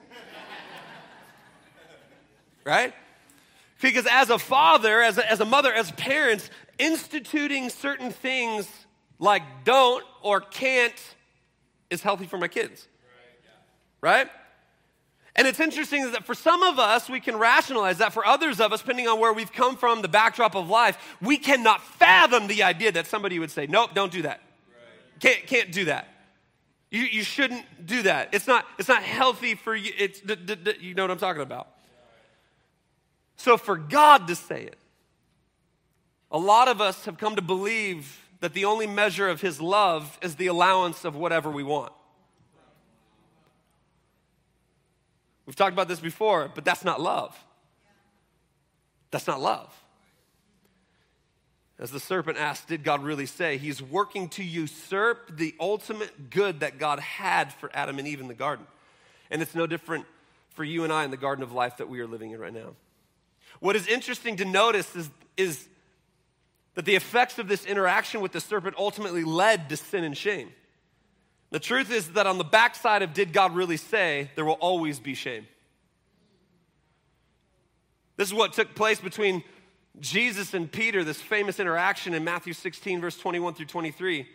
right? 2.63 2.93
Because 3.81 4.07
as 4.09 4.29
a 4.29 4.37
father, 4.37 5.01
as 5.01 5.17
a, 5.17 5.31
as 5.31 5.39
a 5.39 5.45
mother, 5.45 5.73
as 5.73 5.91
parents, 5.91 6.49
instituting 6.77 7.69
certain 7.69 8.11
things 8.11 8.67
like 9.19 9.43
don't 9.63 10.03
or 10.21 10.41
can't 10.41 11.15
is 11.89 12.01
healthy 12.01 12.25
for 12.25 12.37
my 12.37 12.47
kids. 12.47 12.87
Right? 14.01 14.29
And 15.35 15.47
it's 15.47 15.59
interesting 15.59 16.11
that 16.11 16.25
for 16.25 16.33
some 16.33 16.63
of 16.63 16.79
us, 16.79 17.09
we 17.09 17.19
can 17.19 17.37
rationalize 17.37 17.99
that. 17.99 18.11
For 18.11 18.25
others 18.25 18.59
of 18.59 18.73
us, 18.73 18.81
depending 18.81 19.07
on 19.07 19.19
where 19.19 19.31
we've 19.31 19.51
come 19.51 19.77
from, 19.77 20.01
the 20.01 20.07
backdrop 20.07 20.55
of 20.55 20.67
life, 20.67 20.97
we 21.21 21.37
cannot 21.37 21.83
fathom 21.83 22.47
the 22.47 22.63
idea 22.63 22.91
that 22.93 23.05
somebody 23.05 23.37
would 23.37 23.51
say, 23.51 23.67
Nope, 23.67 23.91
don't 23.93 24.11
do 24.11 24.23
that. 24.23 24.41
Can't, 25.19 25.45
can't 25.45 25.71
do 25.71 25.85
that. 25.85 26.07
You, 26.89 27.01
you 27.01 27.23
shouldn't 27.23 27.85
do 27.85 28.03
that. 28.03 28.29
It's 28.31 28.47
not, 28.47 28.65
it's 28.79 28.87
not 28.87 29.03
healthy 29.03 29.55
for 29.55 29.75
you. 29.75 29.91
It's, 29.97 30.21
d- 30.21 30.35
d- 30.35 30.55
d- 30.55 30.75
you 30.79 30.93
know 30.95 31.03
what 31.03 31.11
I'm 31.11 31.17
talking 31.17 31.41
about. 31.41 31.67
So 33.35 33.57
for 33.57 33.77
God 33.77 34.27
to 34.27 34.35
say 34.35 34.63
it, 34.63 34.77
a 36.31 36.37
lot 36.37 36.67
of 36.67 36.81
us 36.81 37.05
have 37.05 37.17
come 37.17 37.35
to 37.35 37.41
believe 37.41 38.26
that 38.39 38.53
the 38.53 38.65
only 38.65 38.87
measure 38.87 39.27
of 39.27 39.41
His 39.41 39.59
love 39.59 40.17
is 40.21 40.35
the 40.35 40.47
allowance 40.47 41.05
of 41.05 41.15
whatever 41.15 41.49
we 41.49 41.63
want. 41.63 41.91
We've 45.45 45.55
talked 45.55 45.73
about 45.73 45.87
this 45.87 45.99
before, 45.99 46.51
but 46.53 46.65
that's 46.65 46.83
not 46.83 47.01
love. 47.01 47.35
That's 49.11 49.27
not 49.27 49.41
love. 49.41 49.73
As 51.79 51.91
the 51.91 51.99
serpent 51.99 52.37
asked, 52.37 52.67
did 52.67 52.83
God 52.83 53.03
really 53.03 53.27
say? 53.27 53.57
He's 53.57 53.81
working 53.81 54.29
to 54.29 54.43
usurp 54.43 55.37
the 55.37 55.55
ultimate 55.59 56.31
good 56.31 56.61
that 56.61 56.79
God 56.79 56.99
had 56.99 57.53
for 57.53 57.69
Adam 57.73 57.99
and 57.99 58.07
Eve 58.07 58.19
in 58.19 58.27
the 58.27 58.33
garden. 58.33 58.65
And 59.29 59.41
it's 59.41 59.53
no 59.53 59.67
different 59.67 60.05
for 60.55 60.63
you 60.63 60.83
and 60.83 60.91
I 60.91 61.05
in 61.05 61.11
the 61.11 61.17
garden 61.17 61.43
of 61.43 61.51
life 61.51 61.77
that 61.77 61.87
we 61.87 61.99
are 61.99 62.07
living 62.07 62.31
in 62.31 62.39
right 62.39 62.53
now. 62.53 62.75
What 63.59 63.75
is 63.75 63.87
interesting 63.87 64.37
to 64.37 64.45
notice 64.45 64.95
is, 64.95 65.09
is 65.37 65.67
that 66.77 66.85
the 66.85 66.95
effects 66.95 67.39
of 67.39 67.47
this 67.47 67.65
interaction 67.65 68.21
with 68.21 68.31
the 68.31 68.39
serpent 68.39 68.75
ultimately 68.77 69.23
led 69.23 69.67
to 69.67 69.75
sin 69.75 70.03
and 70.03 70.15
shame. 70.15 70.51
The 71.49 71.59
truth 71.59 71.91
is 71.91 72.11
that 72.11 72.27
on 72.27 72.37
the 72.37 72.43
backside 72.43 73.01
of 73.01 73.15
did 73.15 73.33
God 73.33 73.55
really 73.55 73.77
say, 73.77 74.29
there 74.35 74.45
will 74.45 74.59
always 74.59 74.99
be 74.99 75.15
shame. 75.15 75.47
This 78.15 78.27
is 78.27 78.33
what 78.35 78.53
took 78.53 78.75
place 78.75 78.99
between 78.99 79.43
Jesus 79.99 80.53
and 80.53 80.71
Peter, 80.71 81.03
this 81.03 81.19
famous 81.19 81.59
interaction 81.59 82.13
in 82.13 82.23
Matthew 82.23 82.53
16, 82.53 83.01
verse 83.01 83.17
21 83.17 83.55
through 83.55 83.65
23. 83.65 84.27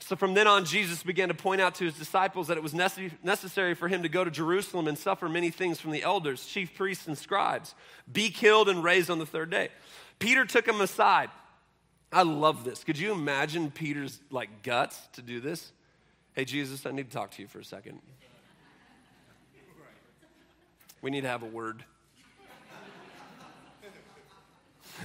So 0.00 0.14
from 0.14 0.34
then 0.34 0.46
on, 0.46 0.66
Jesus 0.66 1.02
began 1.02 1.28
to 1.28 1.34
point 1.34 1.62
out 1.62 1.74
to 1.76 1.86
his 1.86 1.94
disciples 1.94 2.48
that 2.48 2.58
it 2.58 2.62
was 2.62 2.74
necessary 2.74 3.72
for 3.72 3.88
him 3.88 4.02
to 4.02 4.10
go 4.10 4.24
to 4.24 4.30
Jerusalem 4.30 4.88
and 4.88 4.98
suffer 4.98 5.26
many 5.26 5.48
things 5.48 5.80
from 5.80 5.92
the 5.92 6.02
elders, 6.02 6.44
chief 6.44 6.74
priests, 6.74 7.06
and 7.06 7.16
scribes, 7.16 7.74
be 8.12 8.28
killed 8.28 8.68
and 8.68 8.84
raised 8.84 9.08
on 9.08 9.18
the 9.18 9.24
third 9.24 9.48
day. 9.48 9.70
Peter 10.18 10.44
took 10.44 10.68
him 10.68 10.82
aside. 10.82 11.30
I 12.12 12.22
love 12.22 12.64
this. 12.64 12.84
Could 12.84 12.98
you 12.98 13.12
imagine 13.12 13.70
Peter's 13.70 14.20
like 14.30 14.62
guts 14.62 14.98
to 15.12 15.22
do 15.22 15.40
this? 15.40 15.72
Hey, 16.34 16.44
Jesus, 16.44 16.86
I 16.86 16.90
need 16.90 17.10
to 17.10 17.16
talk 17.16 17.32
to 17.32 17.42
you 17.42 17.48
for 17.48 17.58
a 17.58 17.64
second. 17.64 18.00
We 21.00 21.10
need 21.10 21.22
to 21.22 21.28
have 21.28 21.42
a 21.42 21.46
word. 21.46 21.84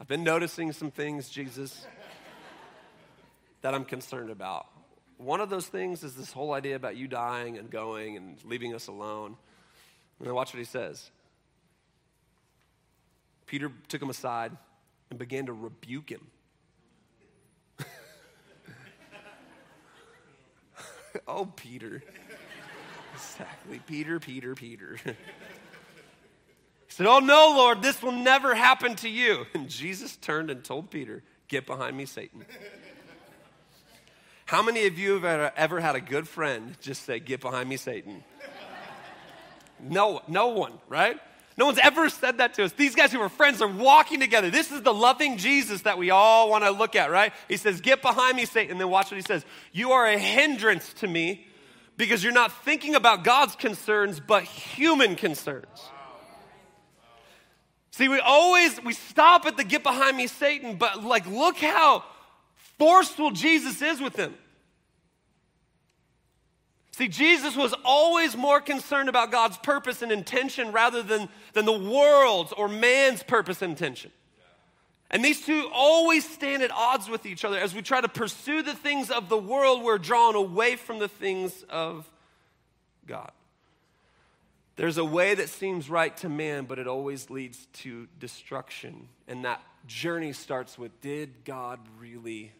I've 0.00 0.08
been 0.08 0.24
noticing 0.24 0.72
some 0.72 0.90
things, 0.90 1.28
Jesus 1.28 1.86
that 3.64 3.74
I'm 3.74 3.86
concerned 3.86 4.28
about. 4.28 4.66
One 5.16 5.40
of 5.40 5.48
those 5.48 5.66
things 5.66 6.04
is 6.04 6.14
this 6.14 6.30
whole 6.32 6.52
idea 6.52 6.76
about 6.76 6.98
you 6.98 7.08
dying 7.08 7.56
and 7.56 7.70
going 7.70 8.18
and 8.18 8.36
leaving 8.44 8.74
us 8.74 8.88
alone. 8.88 9.38
And 10.18 10.28
then 10.28 10.34
watch 10.34 10.52
what 10.52 10.58
he 10.58 10.66
says. 10.66 11.10
Peter 13.46 13.72
took 13.88 14.02
him 14.02 14.10
aside 14.10 14.52
and 15.10 15.18
began 15.18 15.46
to 15.46 15.52
rebuke 15.52 16.10
him. 16.10 16.26
oh, 21.28 21.46
Peter. 21.56 22.02
Exactly. 23.14 23.80
Peter, 23.86 24.18
Peter, 24.20 24.54
Peter. 24.54 24.96
he 25.04 25.12
said, 26.88 27.06
Oh, 27.06 27.20
no, 27.20 27.54
Lord, 27.56 27.82
this 27.82 28.02
will 28.02 28.12
never 28.12 28.54
happen 28.54 28.96
to 28.96 29.08
you. 29.08 29.46
And 29.54 29.68
Jesus 29.68 30.16
turned 30.16 30.50
and 30.50 30.64
told 30.64 30.90
Peter, 30.90 31.22
Get 31.48 31.66
behind 31.66 31.96
me, 31.96 32.06
Satan. 32.06 32.44
How 34.46 34.62
many 34.62 34.86
of 34.86 34.98
you 34.98 35.18
have 35.20 35.52
ever 35.56 35.80
had 35.80 35.94
a 35.94 36.00
good 36.00 36.28
friend 36.28 36.76
just 36.80 37.04
say, 37.04 37.18
Get 37.18 37.40
behind 37.40 37.68
me, 37.68 37.76
Satan? 37.76 38.22
No, 39.80 40.22
no 40.28 40.48
one, 40.48 40.72
right? 40.88 41.20
No 41.56 41.66
one's 41.66 41.78
ever 41.78 42.08
said 42.08 42.38
that 42.38 42.54
to 42.54 42.64
us. 42.64 42.72
These 42.72 42.96
guys 42.96 43.12
who 43.12 43.20
were 43.20 43.28
friends 43.28 43.62
are 43.62 43.68
walking 43.68 44.18
together. 44.18 44.50
This 44.50 44.72
is 44.72 44.82
the 44.82 44.92
loving 44.92 45.36
Jesus 45.36 45.82
that 45.82 45.98
we 45.98 46.10
all 46.10 46.50
want 46.50 46.64
to 46.64 46.70
look 46.72 46.96
at, 46.96 47.10
right? 47.10 47.32
He 47.48 47.56
says, 47.56 47.80
Get 47.80 48.02
behind 48.02 48.36
me, 48.36 48.44
Satan. 48.44 48.72
And 48.72 48.80
then 48.80 48.90
watch 48.90 49.10
what 49.10 49.16
he 49.16 49.22
says. 49.22 49.44
You 49.72 49.92
are 49.92 50.06
a 50.06 50.18
hindrance 50.18 50.92
to 50.94 51.06
me 51.06 51.46
because 51.96 52.24
you're 52.24 52.32
not 52.32 52.64
thinking 52.64 52.96
about 52.96 53.22
God's 53.22 53.54
concerns, 53.54 54.18
but 54.18 54.42
human 54.42 55.14
concerns. 55.14 55.90
See, 57.92 58.08
we 58.08 58.18
always 58.18 58.82
we 58.82 58.92
stop 58.92 59.46
at 59.46 59.56
the 59.56 59.62
get 59.62 59.84
behind 59.84 60.16
me, 60.16 60.26
Satan, 60.26 60.74
but 60.74 61.04
like 61.04 61.28
look 61.28 61.56
how 61.58 62.02
forceful 62.78 63.30
Jesus 63.30 63.80
is 63.80 64.00
with 64.00 64.14
them. 64.14 64.34
See, 66.94 67.08
Jesus 67.08 67.56
was 67.56 67.74
always 67.84 68.36
more 68.36 68.60
concerned 68.60 69.08
about 69.08 69.32
God's 69.32 69.56
purpose 69.58 70.00
and 70.00 70.12
intention 70.12 70.70
rather 70.70 71.02
than, 71.02 71.28
than 71.52 71.64
the 71.64 71.76
world's 71.76 72.52
or 72.52 72.68
man's 72.68 73.24
purpose 73.24 73.62
and 73.62 73.72
intention. 73.72 74.12
And 75.10 75.24
these 75.24 75.44
two 75.44 75.68
always 75.74 76.24
stand 76.24 76.62
at 76.62 76.70
odds 76.70 77.08
with 77.08 77.26
each 77.26 77.44
other. 77.44 77.58
As 77.58 77.74
we 77.74 77.82
try 77.82 78.00
to 78.00 78.08
pursue 78.08 78.62
the 78.62 78.76
things 78.76 79.10
of 79.10 79.28
the 79.28 79.36
world, 79.36 79.82
we're 79.82 79.98
drawn 79.98 80.36
away 80.36 80.76
from 80.76 81.00
the 81.00 81.08
things 81.08 81.64
of 81.68 82.08
God. 83.08 83.32
There's 84.76 84.96
a 84.96 85.04
way 85.04 85.34
that 85.34 85.48
seems 85.48 85.90
right 85.90 86.16
to 86.18 86.28
man, 86.28 86.66
but 86.66 86.78
it 86.78 86.86
always 86.86 87.28
leads 87.28 87.66
to 87.82 88.06
destruction. 88.20 89.08
And 89.26 89.44
that 89.44 89.60
journey 89.88 90.32
starts 90.32 90.78
with 90.78 91.00
Did 91.00 91.44
God 91.44 91.80
really 91.98 92.52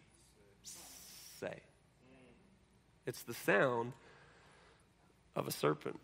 say? 1.39 1.61
It's 3.05 3.23
the 3.23 3.33
sound 3.33 3.93
of 5.35 5.47
a 5.47 5.51
serpent. 5.51 5.99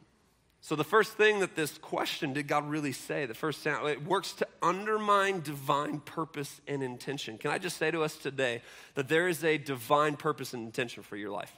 So, 0.63 0.75
the 0.75 0.83
first 0.83 1.13
thing 1.13 1.39
that 1.39 1.55
this 1.55 1.77
question, 1.79 2.33
did 2.33 2.47
God 2.47 2.69
really 2.69 2.91
say? 2.91 3.25
The 3.25 3.33
first 3.33 3.63
sound, 3.63 3.87
it 3.89 4.05
works 4.05 4.33
to 4.33 4.47
undermine 4.61 5.41
divine 5.41 5.99
purpose 6.01 6.61
and 6.67 6.83
intention. 6.83 7.39
Can 7.39 7.49
I 7.49 7.57
just 7.57 7.77
say 7.77 7.89
to 7.89 8.03
us 8.03 8.15
today 8.15 8.61
that 8.93 9.09
there 9.09 9.27
is 9.27 9.43
a 9.43 9.57
divine 9.57 10.17
purpose 10.17 10.53
and 10.53 10.63
intention 10.63 11.01
for 11.01 11.15
your 11.15 11.31
life? 11.31 11.51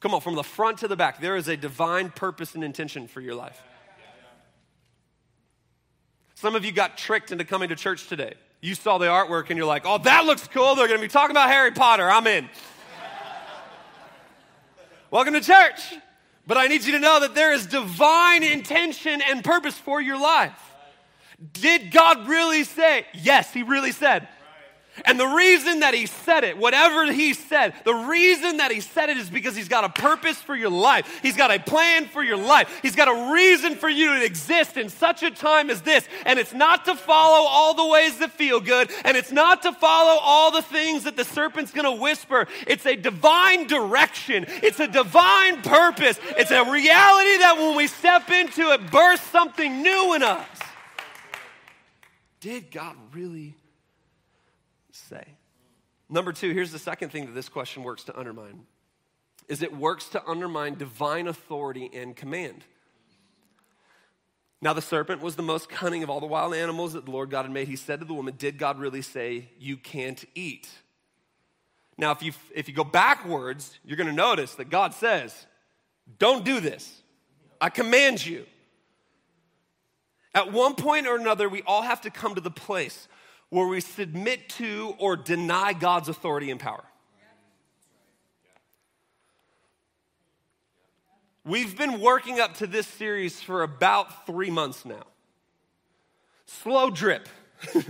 Come 0.00 0.14
on, 0.14 0.20
from 0.20 0.34
the 0.34 0.44
front 0.44 0.78
to 0.78 0.88
the 0.88 0.96
back, 0.96 1.20
there 1.20 1.36
is 1.36 1.48
a 1.48 1.56
divine 1.56 2.10
purpose 2.10 2.54
and 2.54 2.64
intention 2.64 3.06
for 3.06 3.20
your 3.20 3.34
life. 3.34 3.60
Some 6.36 6.54
of 6.54 6.64
you 6.64 6.70
got 6.70 6.96
tricked 6.96 7.32
into 7.32 7.44
coming 7.44 7.68
to 7.70 7.76
church 7.76 8.06
today. 8.06 8.34
You 8.60 8.76
saw 8.76 8.98
the 8.98 9.06
artwork 9.06 9.50
and 9.50 9.56
you're 9.56 9.66
like, 9.66 9.82
oh, 9.84 9.98
that 9.98 10.24
looks 10.24 10.46
cool. 10.48 10.76
They're 10.76 10.86
going 10.86 11.00
to 11.00 11.04
be 11.04 11.10
talking 11.10 11.32
about 11.32 11.50
Harry 11.50 11.72
Potter. 11.72 12.08
I'm 12.08 12.26
in. 12.28 12.48
Welcome 15.10 15.32
to 15.34 15.40
church. 15.40 15.80
But 16.46 16.58
I 16.58 16.66
need 16.66 16.84
you 16.84 16.92
to 16.92 16.98
know 16.98 17.20
that 17.20 17.34
there 17.34 17.52
is 17.52 17.66
divine 17.66 18.42
intention 18.42 19.22
and 19.22 19.42
purpose 19.42 19.78
for 19.78 20.02
your 20.02 20.20
life. 20.20 20.58
Did 21.52 21.90
God 21.90 22.28
really 22.28 22.64
say? 22.64 23.06
Yes, 23.14 23.52
He 23.52 23.62
really 23.62 23.92
said. 23.92 24.28
And 25.04 25.18
the 25.18 25.26
reason 25.26 25.80
that 25.80 25.94
he 25.94 26.06
said 26.06 26.44
it, 26.44 26.56
whatever 26.58 27.10
he 27.10 27.34
said, 27.34 27.74
the 27.84 27.94
reason 27.94 28.58
that 28.58 28.70
he 28.70 28.80
said 28.80 29.08
it 29.08 29.16
is 29.16 29.30
because 29.30 29.56
he's 29.56 29.68
got 29.68 29.84
a 29.84 29.88
purpose 29.88 30.36
for 30.36 30.56
your 30.56 30.70
life. 30.70 31.20
He's 31.22 31.36
got 31.36 31.50
a 31.50 31.58
plan 31.58 32.06
for 32.06 32.22
your 32.22 32.36
life. 32.36 32.80
He's 32.82 32.96
got 32.96 33.08
a 33.08 33.32
reason 33.32 33.76
for 33.76 33.88
you 33.88 34.16
to 34.16 34.24
exist 34.24 34.76
in 34.76 34.88
such 34.88 35.22
a 35.22 35.30
time 35.30 35.70
as 35.70 35.82
this. 35.82 36.06
And 36.24 36.38
it's 36.38 36.52
not 36.52 36.84
to 36.86 36.94
follow 36.94 37.46
all 37.48 37.74
the 37.74 37.86
ways 37.86 38.18
that 38.18 38.32
feel 38.32 38.60
good, 38.60 38.90
and 39.04 39.16
it's 39.16 39.32
not 39.32 39.62
to 39.62 39.72
follow 39.72 40.20
all 40.20 40.50
the 40.50 40.62
things 40.62 41.04
that 41.04 41.16
the 41.16 41.24
serpent's 41.24 41.72
gonna 41.72 41.94
whisper. 41.94 42.46
It's 42.66 42.86
a 42.86 42.96
divine 42.96 43.66
direction, 43.66 44.46
it's 44.48 44.80
a 44.80 44.88
divine 44.88 45.62
purpose. 45.62 46.18
It's 46.36 46.50
a 46.50 46.64
reality 46.70 47.38
that 47.38 47.56
when 47.58 47.76
we 47.76 47.86
step 47.86 48.30
into 48.30 48.72
it, 48.72 48.90
bursts 48.90 49.26
something 49.30 49.82
new 49.82 50.14
in 50.14 50.22
us. 50.22 50.46
Did 52.40 52.70
God 52.70 52.96
really? 53.12 53.54
Number 56.08 56.32
two, 56.32 56.52
here's 56.52 56.72
the 56.72 56.78
second 56.78 57.10
thing 57.10 57.26
that 57.26 57.32
this 57.32 57.48
question 57.48 57.82
works 57.82 58.04
to 58.04 58.18
undermine 58.18 58.66
is 59.48 59.62
it 59.62 59.74
works 59.74 60.08
to 60.10 60.22
undermine 60.26 60.74
divine 60.74 61.26
authority 61.26 61.90
and 61.94 62.14
command. 62.14 62.64
Now, 64.60 64.72
the 64.72 64.82
serpent 64.82 65.22
was 65.22 65.36
the 65.36 65.42
most 65.42 65.68
cunning 65.68 66.02
of 66.02 66.10
all 66.10 66.20
the 66.20 66.26
wild 66.26 66.54
animals 66.54 66.92
that 66.92 67.04
the 67.04 67.10
Lord 67.10 67.30
God 67.30 67.42
had 67.42 67.50
made. 67.52 67.68
He 67.68 67.76
said 67.76 68.00
to 68.00 68.04
the 68.04 68.12
woman, 68.12 68.34
Did 68.36 68.58
God 68.58 68.78
really 68.78 69.02
say, 69.02 69.48
You 69.58 69.76
can't 69.76 70.22
eat? 70.34 70.68
Now, 71.96 72.10
if 72.10 72.22
you, 72.22 72.32
if 72.54 72.68
you 72.68 72.74
go 72.74 72.84
backwards, 72.84 73.78
you're 73.84 73.96
going 73.96 74.08
to 74.08 74.12
notice 74.12 74.54
that 74.56 74.68
God 74.68 74.94
says, 74.94 75.46
Don't 76.18 76.44
do 76.44 76.60
this. 76.60 77.02
I 77.60 77.70
command 77.70 78.24
you. 78.24 78.46
At 80.34 80.52
one 80.52 80.74
point 80.74 81.06
or 81.06 81.16
another, 81.16 81.48
we 81.48 81.62
all 81.62 81.82
have 81.82 82.02
to 82.02 82.10
come 82.10 82.34
to 82.34 82.40
the 82.40 82.50
place 82.50 83.08
where 83.50 83.66
we 83.66 83.80
submit 83.80 84.48
to 84.50 84.94
or 84.98 85.16
deny 85.16 85.72
God's 85.72 86.08
authority 86.08 86.50
and 86.50 86.60
power. 86.60 86.84
We've 91.44 91.76
been 91.78 92.00
working 92.00 92.40
up 92.40 92.56
to 92.56 92.66
this 92.66 92.86
series 92.86 93.40
for 93.40 93.62
about 93.62 94.26
three 94.26 94.50
months 94.50 94.84
now. 94.84 95.04
Slow 96.44 96.90
drip. 96.90 97.26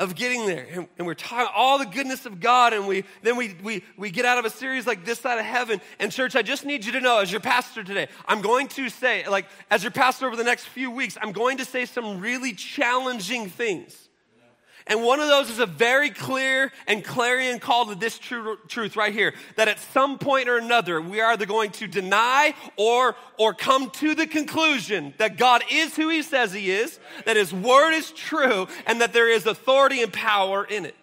of 0.00 0.14
getting 0.14 0.46
there. 0.46 0.66
And, 0.72 0.88
and, 0.98 1.06
we're 1.06 1.14
talking 1.14 1.52
all 1.54 1.78
the 1.78 1.84
goodness 1.84 2.24
of 2.26 2.40
God, 2.40 2.72
and 2.72 2.88
we 2.88 3.04
then 3.22 3.36
we, 3.36 3.54
we 3.62 3.84
we 3.96 4.10
get 4.10 4.24
out 4.24 4.38
of 4.38 4.46
a 4.46 4.50
series 4.50 4.86
like 4.86 5.04
this 5.04 5.20
side 5.20 5.38
of 5.38 5.44
heaven. 5.44 5.80
And 6.00 6.10
church, 6.10 6.34
I 6.34 6.42
just 6.42 6.64
need 6.64 6.84
you 6.84 6.92
to 6.92 7.00
know, 7.00 7.18
as 7.18 7.30
your 7.30 7.40
pastor 7.40 7.84
today, 7.84 8.08
I'm 8.26 8.40
going 8.40 8.66
to 8.68 8.88
say, 8.88 9.28
like, 9.28 9.46
as 9.70 9.84
your 9.84 9.92
pastor 9.92 10.26
over 10.26 10.36
the 10.36 10.44
next 10.44 10.64
few 10.64 10.90
weeks, 10.90 11.18
I'm 11.20 11.32
going 11.32 11.58
to 11.58 11.64
say 11.64 11.84
some 11.84 12.20
really 12.20 12.54
challenging 12.54 13.48
things. 13.48 14.09
And 14.86 15.04
one 15.04 15.20
of 15.20 15.28
those 15.28 15.50
is 15.50 15.58
a 15.58 15.66
very 15.66 16.10
clear 16.10 16.72
and 16.86 17.04
clarion 17.04 17.58
call 17.58 17.86
to 17.86 17.94
this 17.94 18.18
truth 18.18 18.96
right 18.96 19.12
here 19.12 19.34
that 19.56 19.68
at 19.68 19.78
some 19.78 20.18
point 20.18 20.48
or 20.48 20.58
another, 20.58 21.00
we 21.00 21.20
are 21.20 21.32
either 21.32 21.46
going 21.46 21.70
to 21.72 21.86
deny 21.86 22.54
or, 22.76 23.14
or 23.38 23.54
come 23.54 23.90
to 23.90 24.14
the 24.14 24.26
conclusion 24.26 25.14
that 25.18 25.36
God 25.36 25.62
is 25.70 25.94
who 25.96 26.08
He 26.08 26.22
says 26.22 26.52
He 26.52 26.70
is, 26.70 26.98
that 27.26 27.36
His 27.36 27.52
word 27.52 27.92
is 27.92 28.10
true, 28.10 28.66
and 28.86 29.00
that 29.00 29.12
there 29.12 29.28
is 29.28 29.46
authority 29.46 30.02
and 30.02 30.12
power 30.12 30.64
in 30.64 30.86
it. 30.86 30.96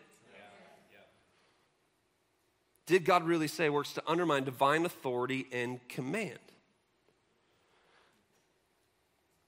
Did 2.88 3.04
God 3.04 3.26
really 3.26 3.50
say 3.50 3.70
works 3.70 3.94
to 3.94 4.04
undermine 4.08 4.46
divine 4.46 4.86
authority 4.86 5.46
and 5.52 5.86
command? 5.90 6.40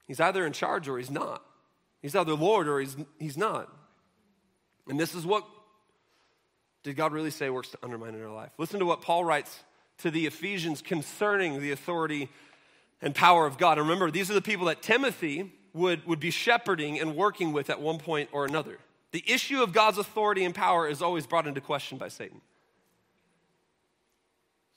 He's 0.06 0.20
either 0.20 0.44
in 0.44 0.52
charge 0.52 0.88
or 0.88 0.98
he's 0.98 1.10
not. 1.10 1.42
He's 2.02 2.14
either 2.14 2.34
Lord 2.34 2.68
or 2.68 2.80
he's, 2.80 2.96
he's 3.18 3.38
not. 3.38 3.72
And 4.90 4.98
this 4.98 5.14
is 5.14 5.24
what 5.24 5.46
did 6.82 6.96
God 6.96 7.12
really 7.12 7.30
say 7.30 7.48
works 7.48 7.68
to 7.70 7.78
undermine 7.82 8.14
in 8.14 8.22
our 8.22 8.34
life? 8.34 8.50
Listen 8.58 8.80
to 8.80 8.86
what 8.86 9.02
Paul 9.02 9.24
writes 9.24 9.60
to 9.98 10.10
the 10.10 10.26
Ephesians 10.26 10.82
concerning 10.82 11.60
the 11.60 11.70
authority 11.70 12.28
and 13.00 13.14
power 13.14 13.46
of 13.46 13.56
God. 13.56 13.78
And 13.78 13.86
remember, 13.86 14.10
these 14.10 14.30
are 14.30 14.34
the 14.34 14.42
people 14.42 14.66
that 14.66 14.82
Timothy 14.82 15.52
would, 15.72 16.04
would 16.06 16.18
be 16.18 16.32
shepherding 16.32 16.98
and 16.98 17.14
working 17.14 17.52
with 17.52 17.70
at 17.70 17.80
one 17.80 17.98
point 17.98 18.30
or 18.32 18.44
another. 18.44 18.78
The 19.12 19.22
issue 19.26 19.62
of 19.62 19.72
God's 19.72 19.98
authority 19.98 20.44
and 20.44 20.54
power 20.54 20.88
is 20.88 21.00
always 21.00 21.24
brought 21.24 21.46
into 21.46 21.60
question 21.60 21.96
by 21.96 22.08
Satan. 22.08 22.40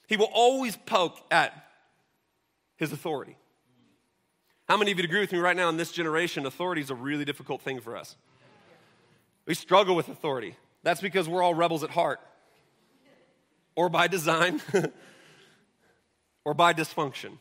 He 0.06 0.16
will 0.16 0.30
always 0.32 0.76
poke 0.76 1.18
at 1.30 1.52
his 2.76 2.92
authority. 2.92 3.36
How 4.68 4.76
many 4.76 4.92
of 4.92 4.98
you 4.98 5.04
agree 5.04 5.20
with 5.20 5.32
me 5.32 5.40
right 5.40 5.56
now 5.56 5.68
in 5.70 5.76
this 5.76 5.90
generation? 5.90 6.46
Authority 6.46 6.82
is 6.82 6.90
a 6.90 6.94
really 6.94 7.24
difficult 7.24 7.62
thing 7.62 7.80
for 7.80 7.96
us. 7.96 8.16
We 9.46 9.54
struggle 9.54 9.94
with 9.94 10.08
authority. 10.08 10.56
That's 10.82 11.00
because 11.00 11.28
we're 11.28 11.42
all 11.42 11.54
rebels 11.54 11.82
at 11.82 11.90
heart, 11.90 12.20
or 13.74 13.88
by 13.88 14.06
design, 14.06 14.60
or 16.44 16.54
by 16.54 16.72
dysfunction. 16.72 17.38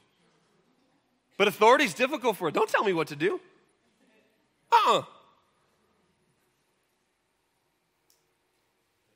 But 1.38 1.48
authority 1.48 1.86
is 1.86 1.94
difficult 1.94 2.38
for 2.38 2.48
it. 2.48 2.54
Don't 2.54 2.70
tell 2.70 2.84
me 2.84 2.94
what 2.94 3.08
to 3.08 3.16
do. 3.16 3.40
Uh 4.72 4.76
uh-uh. 4.76 5.00
uh 5.00 5.04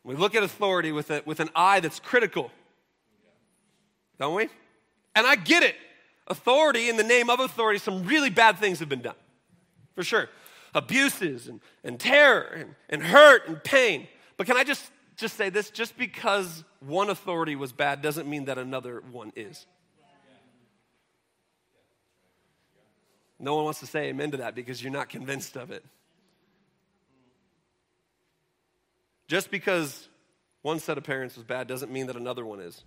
We 0.04 0.16
look 0.16 0.36
at 0.36 0.44
authority 0.44 0.94
with, 0.94 1.12
a, 1.12 1.22
with 1.26 1.42
an 1.42 1.50
eye 1.54 1.82
that's 1.82 2.00
critical, 2.00 2.50
don't 4.18 4.36
we? 4.36 4.48
And 5.14 5.28
I 5.28 5.36
get 5.36 5.64
it. 5.64 5.76
Authority, 6.28 6.88
in 6.88 6.96
the 6.96 7.04
name 7.04 7.30
of 7.30 7.42
authority, 7.42 7.78
some 7.78 8.06
really 8.06 8.30
bad 8.30 8.58
things 8.58 8.80
have 8.80 8.88
been 8.88 9.02
done, 9.02 9.16
for 9.96 10.04
sure 10.04 10.30
abuses 10.78 11.48
and, 11.48 11.60
and 11.84 12.00
terror 12.00 12.44
and, 12.44 12.76
and 12.90 13.04
hurt 13.04 13.48
and 13.48 13.64
pain. 13.64 14.08
But 14.38 14.46
can 14.46 14.56
I 14.56 14.64
just, 14.64 14.90
just 15.16 15.36
say 15.36 15.50
this? 15.50 15.70
Just 15.72 15.98
because 15.98 16.64
one 16.80 17.10
authority 17.10 17.56
was 17.56 17.72
bad 17.72 18.02
doesn't 18.02 18.30
mean 18.30 18.46
that 18.46 18.58
another 18.58 19.02
one 19.12 19.34
is. 19.36 19.66
No 23.40 23.56
one 23.56 23.66
wants 23.66 23.80
to 23.82 23.88
say 23.88 24.06
amen 24.06 24.32
to 24.32 24.38
that 24.38 24.56
because 24.56 24.82
you're 24.82 24.92
not 24.92 25.10
convinced 25.10 25.58
of 25.58 25.72
it. 25.72 25.84
Just 29.28 29.52
because 29.52 30.08
one 30.62 30.80
set 30.80 30.98
of 30.98 31.04
parents 31.04 31.36
was 31.36 31.44
bad 31.44 31.68
doesn't 31.68 31.92
mean 31.92 32.08
that 32.08 32.16
another 32.16 32.46
one 32.46 32.60
is. 32.60 32.84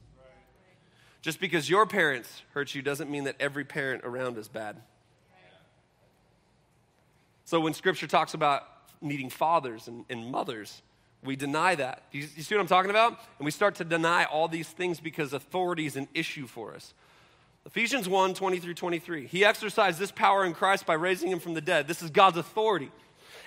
Just 1.22 1.38
because 1.38 1.68
your 1.68 1.86
parents 1.86 2.42
hurt 2.54 2.74
you 2.74 2.82
doesn't 2.82 3.10
mean 3.10 3.24
that 3.24 3.36
every 3.38 3.64
parent 3.64 4.02
around 4.04 4.38
is 4.38 4.48
bad. 4.48 4.80
So 7.50 7.58
when 7.58 7.74
scripture 7.74 8.06
talks 8.06 8.34
about 8.34 8.62
needing 9.00 9.28
fathers 9.28 9.88
and, 9.88 10.04
and 10.08 10.30
mothers, 10.30 10.82
we 11.24 11.34
deny 11.34 11.74
that. 11.74 12.04
You, 12.12 12.20
you 12.36 12.44
see 12.44 12.54
what 12.54 12.60
I'm 12.60 12.68
talking 12.68 12.92
about? 12.92 13.18
And 13.40 13.44
we 13.44 13.50
start 13.50 13.74
to 13.76 13.84
deny 13.84 14.22
all 14.22 14.46
these 14.46 14.68
things 14.68 15.00
because 15.00 15.32
authority 15.32 15.84
is 15.84 15.96
an 15.96 16.06
issue 16.14 16.46
for 16.46 16.72
us. 16.72 16.94
Ephesians 17.66 18.08
1 18.08 18.34
20 18.34 18.60
through 18.60 18.74
23. 18.74 19.26
He 19.26 19.44
exercised 19.44 19.98
this 19.98 20.12
power 20.12 20.44
in 20.44 20.54
Christ 20.54 20.86
by 20.86 20.94
raising 20.94 21.28
him 21.28 21.40
from 21.40 21.54
the 21.54 21.60
dead. 21.60 21.88
This 21.88 22.02
is 22.02 22.10
God's 22.10 22.36
authority 22.36 22.92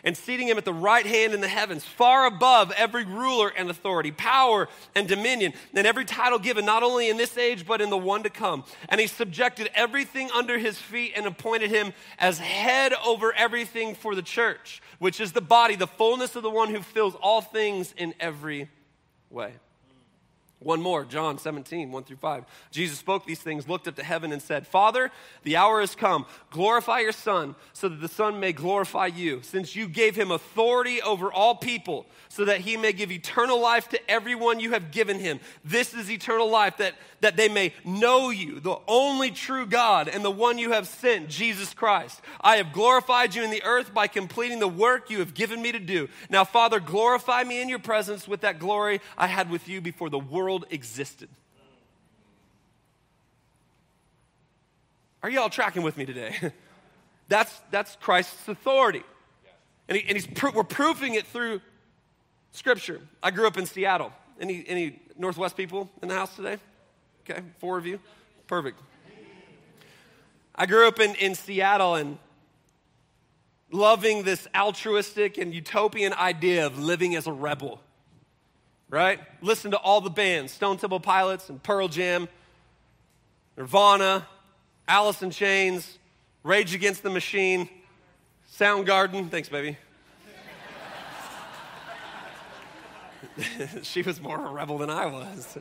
and 0.04 0.18
seating 0.18 0.48
him 0.48 0.58
at 0.58 0.66
the 0.66 0.74
right 0.74 1.06
hand 1.06 1.34
in 1.34 1.42
the 1.42 1.48
heavens, 1.48 1.86
far 1.86 2.26
above 2.26 2.72
every 2.72 3.06
ruler 3.06 3.52
and 3.56 3.70
authority, 3.70 4.12
power 4.12 4.68
and 4.96 5.08
dominion, 5.08 5.54
and 5.74 5.88
every 5.88 6.06
title 6.06 6.40
given, 6.40 6.66
not 6.66 6.84
only 6.84 7.10
in 7.10 7.18
this 7.18 7.38
age, 7.38 7.66
but 7.66 7.82
in 7.82 7.90
the 7.90 7.98
one 7.98 8.24
to 8.24 8.30
come. 8.30 8.64
And 8.90 9.00
he 9.00 9.08
subjected 9.08 9.70
everything 9.74 10.30
under 10.32 10.58
his 10.58 10.78
feet 10.78 11.14
and 11.16 11.26
appointed 11.26 11.70
him 11.70 11.94
as 12.20 12.40
head 12.40 12.94
over 13.06 13.34
everything 13.34 13.96
for 13.96 14.16
the 14.16 14.22
church, 14.22 14.82
which 15.00 15.20
is 15.20 15.32
the 15.32 15.42
body, 15.42 15.76
the 15.76 15.88
fullness 15.88 16.36
of 16.36 16.44
the 16.44 16.50
one 16.50 16.70
who 16.70 16.82
fills 16.82 17.16
all 17.16 17.42
things 17.42 17.94
in 17.98 18.14
every 18.20 18.70
way. 19.30 19.54
One 20.64 20.82
more, 20.82 21.04
John 21.04 21.38
17, 21.38 21.92
1 21.92 22.04
through 22.04 22.18
5. 22.18 22.46
Jesus 22.72 22.98
spoke 22.98 23.26
these 23.26 23.40
things, 23.40 23.68
looked 23.68 23.88
up 23.88 23.96
to 23.96 24.04
heaven, 24.04 24.32
and 24.32 24.42
said, 24.42 24.66
Father, 24.66 25.12
the 25.44 25.58
hour 25.58 25.82
has 25.82 25.96
come. 25.96 26.26
Glorify 26.52 27.00
your 27.00 27.12
Son, 27.12 27.56
so 27.74 27.90
that 27.90 28.00
the 28.02 28.08
Son 28.08 28.40
may 28.40 28.54
glorify 28.54 29.08
you, 29.08 29.42
since 29.42 29.76
you 29.76 29.88
gave 29.88 30.16
him 30.16 30.32
authority 30.32 31.02
over 31.02 31.32
all 31.32 31.56
people, 31.56 32.06
so 32.30 32.46
that 32.46 32.62
he 32.62 32.78
may 32.78 32.94
give 32.94 33.12
eternal 33.12 33.60
life 33.60 33.90
to 33.90 34.10
everyone 34.10 34.60
you 34.60 34.72
have 34.72 34.92
given 34.92 35.20
him. 35.20 35.40
This 35.66 35.94
is 35.94 36.10
eternal 36.10 36.50
life, 36.50 36.78
that, 36.78 36.96
that 37.22 37.36
they 37.36 37.50
may 37.50 37.74
know 37.84 38.30
you, 38.30 38.60
the 38.60 38.78
only 38.88 39.32
true 39.32 39.66
God, 39.66 40.08
and 40.08 40.24
the 40.24 40.32
one 40.32 40.58
you 40.58 40.72
have 40.72 40.88
sent, 40.88 41.30
Jesus 41.30 41.74
Christ. 41.74 42.22
I 42.42 42.58
have 42.58 42.72
glorified 42.72 43.36
you 43.36 43.44
in 43.44 43.52
the 43.52 43.64
earth 43.64 43.94
by 43.94 44.08
completing 44.08 44.60
the 44.60 44.68
work 44.68 45.10
you 45.10 45.20
have 45.20 45.34
given 45.34 45.62
me 45.62 45.72
to 45.72 45.80
do. 45.80 46.08
Now, 46.30 46.44
Father, 46.44 46.80
glorify 46.80 47.44
me 47.44 47.62
in 47.62 47.70
your 47.70 47.80
presence 47.80 48.28
with 48.28 48.42
that 48.42 48.60
glory 48.60 49.02
I 49.18 49.28
had 49.28 49.50
with 49.50 49.68
you 49.68 49.82
before 49.82 50.10
the 50.10 50.20
world 50.20 50.53
world 50.54 50.66
existed. 50.70 51.30
Are 55.24 55.30
you 55.30 55.40
all 55.40 55.50
tracking 55.50 55.82
with 55.82 55.98
me 55.98 56.06
today? 56.06 56.36
that's, 57.28 57.62
that's 57.72 57.96
Christ's 57.96 58.48
authority. 58.48 59.02
And, 59.88 59.98
he, 59.98 60.06
and 60.08 60.16
he's 60.16 60.28
pro- 60.28 60.52
we're 60.52 60.64
proving 60.64 61.16
it 61.16 61.26
through 61.26 61.60
Scripture. 62.52 63.02
I 63.24 63.32
grew 63.32 63.48
up 63.48 63.58
in 63.58 63.66
Seattle. 63.66 64.14
Any, 64.40 64.64
any 64.68 65.00
Northwest 65.18 65.58
people 65.58 65.90
in 66.02 66.08
the 66.10 66.16
house 66.16 66.36
today? 66.36 66.58
Okay, 67.22 67.42
four 67.60 67.78
of 67.78 67.88
you? 67.88 68.00
Perfect. 68.46 68.80
I 70.56 70.68
grew 70.68 70.88
up 70.88 71.00
in, 71.00 71.16
in 71.16 71.34
Seattle, 71.34 71.96
and 71.96 72.20
loving 73.72 74.22
this 74.22 74.48
altruistic 74.54 75.40
and 75.40 75.52
utopian 75.52 76.14
idea 76.14 76.68
of 76.68 76.78
living 76.78 77.16
as 77.16 77.26
a 77.26 77.32
rebel. 77.32 77.80
Right? 78.94 79.20
Listen 79.42 79.72
to 79.72 79.78
all 79.78 80.02
the 80.02 80.12
bands 80.12 80.54
Stone 80.54 80.78
Temple 80.78 81.00
Pilots 81.00 81.50
and 81.50 81.64
Pearl 81.64 81.88
Jam, 81.88 82.30
Nirvana, 83.58 84.28
Alice 84.88 85.24
in 85.24 85.32
Chains, 85.32 85.98
Rage 86.44 86.76
Against 86.76 87.02
the 87.02 87.10
Machine, 87.10 87.68
Soundgarden. 88.56 89.32
Thanks, 89.32 89.50
baby. 89.50 89.80
she 93.82 94.04
was 94.04 94.22
more 94.22 94.38
of 94.38 94.46
a 94.46 94.54
rebel 94.54 94.78
than 94.78 94.92
I 94.92 95.08
was. 95.08 95.58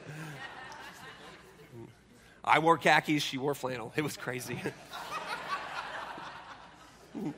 I 2.45 2.59
wore 2.59 2.77
khakis, 2.77 3.23
she 3.23 3.39
wore 3.39 3.55
flannel. 3.55 3.95
It 3.97 4.03
was 4.03 4.19
crazy. 4.19 4.61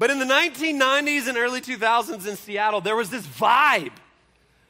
but 0.00 0.08
in 0.08 0.18
the 0.18 0.24
1990s 0.24 1.28
and 1.28 1.36
early 1.36 1.60
2000s 1.60 2.26
in 2.26 2.34
Seattle, 2.36 2.80
there 2.80 2.96
was 2.96 3.10
this 3.10 3.26
vibe. 3.26 3.92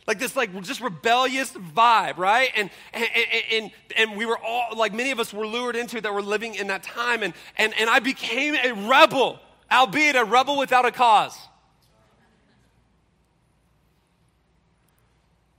Like 0.05 0.19
this 0.19 0.35
like 0.35 0.61
just 0.63 0.81
rebellious 0.81 1.53
vibe 1.53 2.17
right? 2.17 2.51
And 2.57 2.69
and, 2.93 3.07
and 3.53 3.71
and 3.97 4.17
we 4.17 4.27
were 4.27 4.37
all 4.37 4.77
like 4.77 4.93
many 4.93 5.13
of 5.13 5.21
us 5.21 5.33
were 5.33 5.47
lured 5.47 5.77
into 5.77 6.01
that 6.01 6.13
were 6.13 6.21
living 6.21 6.57
in 6.57 6.67
that 6.67 6.83
time. 6.83 7.23
And 7.23 7.33
and 7.57 7.73
and 7.79 7.89
i 7.89 8.01
became 8.01 8.57
a 8.57 8.89
rebel 8.89 9.39
albeit 9.71 10.17
a 10.17 10.25
rebel 10.25 10.59
without 10.59 10.85
a 10.85 10.91
cause. 10.91 11.39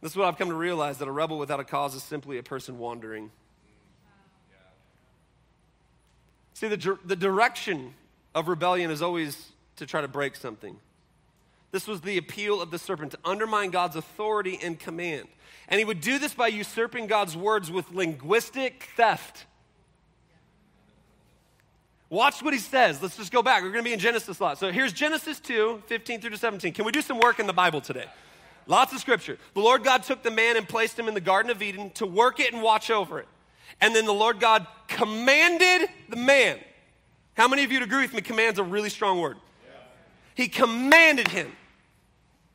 This 0.02 0.12
is 0.12 0.18
what 0.18 0.28
i've 0.28 0.38
come 0.38 0.50
to 0.50 0.56
realize 0.56 0.98
that 0.98 1.08
a 1.08 1.14
rebel 1.14 1.38
without 1.38 1.62
a 1.62 1.64
cause 1.64 1.96
is 1.96 2.04
simply 2.04 2.38
a 2.40 2.44
person 2.44 2.78
wandering. 2.78 3.32
See 6.56 6.68
the, 6.68 6.98
the 7.06 7.16
direction 7.16 7.94
of 8.36 8.50
rebellion 8.50 8.92
is 8.92 9.02
always 9.02 9.51
to 9.78 9.86
try 9.86 10.02
to 10.02 10.08
break 10.08 10.36
something 10.36 10.78
this 11.72 11.88
was 11.88 12.02
the 12.02 12.18
appeal 12.18 12.62
of 12.62 12.70
the 12.70 12.78
serpent 12.78 13.14
to 13.14 13.20
undermine 13.24 13.72
God's 13.72 13.96
authority 13.96 14.60
and 14.62 14.78
command. 14.78 15.28
And 15.70 15.80
he 15.80 15.86
would 15.86 16.02
do 16.02 16.20
this 16.20 16.34
by 16.34 16.48
usurping 16.48 17.08
God's 17.08 17.36
words 17.36 17.72
with 17.72 17.90
linguistic 17.92 18.90
theft. 18.98 19.46
Watch 22.10 22.44
what 22.44 22.54
he 22.54 22.60
says. 22.60 23.02
Let's 23.02 23.16
just 23.16 23.32
go 23.32 23.42
back. 23.42 23.64
We're 23.64 23.72
going 23.72 23.86
to 23.86 23.88
be 23.90 23.94
in 23.94 24.00
Genesis 24.00 24.40
a 24.40 24.44
lot. 24.44 24.58
So 24.58 24.70
here's 24.70 24.92
Genesis 24.92 25.40
2, 25.40 25.84
15 25.88 26.20
through 26.20 26.32
to 26.32 26.38
17. 26.38 26.74
Can 26.74 26.84
we 26.84 26.92
do 26.92 27.02
some 27.02 27.20
work 27.20 27.40
in 27.40 27.48
the 27.48 27.54
Bible 27.54 27.80
today? 27.80 28.06
Lots 28.68 28.92
of 28.92 29.00
scripture. 29.00 29.38
The 29.54 29.62
Lord 29.62 29.86
God 29.86 30.04
took 30.04 30.22
the 30.22 30.32
man 30.32 30.58
and 30.58 30.68
placed 30.68 31.00
him 31.00 31.08
in 31.08 31.14
the 31.14 31.22
Garden 31.22 31.50
of 31.50 31.62
Eden 31.62 31.90
to 31.92 32.06
work 32.06 32.42
it 32.42 32.54
and 32.54 32.62
watch 32.62 32.92
over 32.92 33.20
it. 33.20 33.28
And 33.80 33.96
then 33.96 34.06
the 34.06 34.14
Lord 34.14 34.42
God 34.42 34.68
commanded 34.90 35.90
the 36.10 36.18
man. 36.18 36.60
How 37.36 37.48
many 37.48 37.64
of 37.64 37.72
you 37.72 37.80
would 37.80 37.88
agree 37.88 38.02
with 38.02 38.14
me? 38.14 38.22
Command's 38.22 38.60
a 38.60 38.64
really 38.64 38.90
strong 38.90 39.22
word. 39.22 39.38
He 40.36 40.48
commanded 40.48 41.28
him 41.28 41.52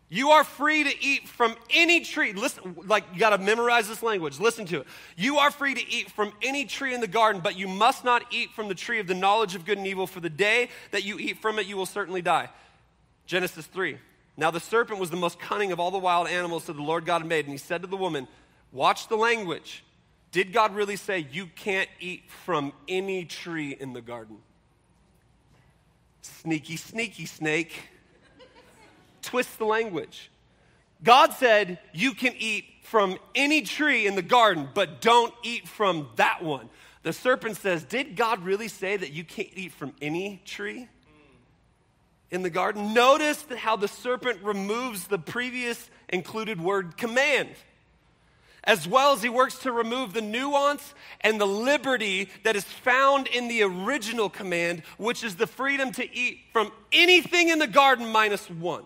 you 0.08 0.30
are 0.30 0.44
free 0.44 0.84
to 0.84 1.04
eat 1.04 1.26
from 1.26 1.56
any 1.70 2.00
tree. 2.00 2.32
Listen, 2.32 2.76
like 2.86 3.04
you 3.12 3.18
got 3.18 3.30
to 3.30 3.38
memorize 3.38 3.88
this 3.88 4.04
language. 4.04 4.38
Listen 4.38 4.64
to 4.66 4.80
it. 4.82 4.86
You 5.16 5.38
are 5.38 5.50
free 5.50 5.74
to 5.74 5.88
eat 5.88 6.12
from 6.12 6.32
any 6.42 6.64
tree 6.64 6.94
in 6.94 7.00
the 7.00 7.08
garden, 7.08 7.40
but 7.42 7.58
you 7.58 7.66
must 7.66 8.04
not 8.04 8.22
eat 8.30 8.52
from 8.52 8.68
the 8.68 8.74
tree 8.74 9.00
of 9.00 9.08
the 9.08 9.14
knowledge 9.14 9.56
of 9.56 9.64
good 9.64 9.78
and 9.78 9.86
evil, 9.86 10.06
for 10.06 10.20
the 10.20 10.30
day 10.30 10.68
that 10.92 11.02
you 11.02 11.18
eat 11.18 11.42
from 11.42 11.58
it, 11.58 11.66
you 11.66 11.76
will 11.76 11.86
certainly 11.86 12.22
die. 12.22 12.48
Genesis 13.26 13.66
3. 13.66 13.98
Now 14.36 14.52
the 14.52 14.60
serpent 14.60 15.00
was 15.00 15.10
the 15.10 15.16
most 15.16 15.40
cunning 15.40 15.72
of 15.72 15.80
all 15.80 15.90
the 15.90 15.98
wild 15.98 16.28
animals 16.28 16.66
that 16.66 16.74
the 16.74 16.82
Lord 16.82 17.04
God 17.04 17.22
had 17.22 17.28
made, 17.28 17.46
and 17.46 17.52
he 17.52 17.58
said 17.58 17.82
to 17.82 17.88
the 17.88 17.96
woman, 17.96 18.28
Watch 18.70 19.08
the 19.08 19.16
language. 19.16 19.82
Did 20.30 20.52
God 20.52 20.74
really 20.74 20.96
say 20.96 21.26
you 21.32 21.46
can't 21.46 21.88
eat 21.98 22.30
from 22.44 22.72
any 22.86 23.24
tree 23.24 23.76
in 23.78 23.92
the 23.92 24.02
garden? 24.02 24.36
Sneaky, 26.26 26.76
sneaky 26.76 27.26
snake 27.26 27.72
twist 29.26 29.58
the 29.58 29.64
language. 29.64 30.30
God 31.02 31.32
said, 31.34 31.78
You 31.92 32.12
can 32.12 32.34
eat 32.38 32.64
from 32.82 33.18
any 33.34 33.62
tree 33.62 34.06
in 34.06 34.14
the 34.14 34.22
garden, 34.22 34.68
but 34.72 35.00
don't 35.00 35.34
eat 35.42 35.68
from 35.68 36.08
that 36.16 36.42
one. 36.42 36.68
The 37.02 37.12
serpent 37.12 37.56
says, 37.56 37.84
Did 37.84 38.16
God 38.16 38.44
really 38.44 38.68
say 38.68 38.96
that 38.96 39.12
you 39.12 39.24
can't 39.24 39.50
eat 39.54 39.72
from 39.72 39.92
any 40.00 40.40
tree 40.44 40.88
in 42.30 42.42
the 42.42 42.50
garden? 42.50 42.94
Notice 42.94 43.44
how 43.56 43.76
the 43.76 43.88
serpent 43.88 44.42
removes 44.42 45.06
the 45.08 45.18
previous 45.18 45.90
included 46.08 46.60
word 46.60 46.96
command 46.96 47.50
as 48.66 48.86
well 48.86 49.12
as 49.12 49.22
he 49.22 49.28
works 49.28 49.58
to 49.58 49.72
remove 49.72 50.12
the 50.12 50.20
nuance 50.20 50.94
and 51.20 51.40
the 51.40 51.46
liberty 51.46 52.28
that 52.42 52.56
is 52.56 52.64
found 52.64 53.28
in 53.28 53.48
the 53.48 53.62
original 53.62 54.28
command, 54.28 54.82
which 54.98 55.22
is 55.22 55.36
the 55.36 55.46
freedom 55.46 55.92
to 55.92 56.16
eat 56.16 56.40
from 56.52 56.72
anything 56.92 57.48
in 57.48 57.58
the 57.58 57.66
garden 57.66 58.10
minus 58.10 58.50
one. 58.50 58.84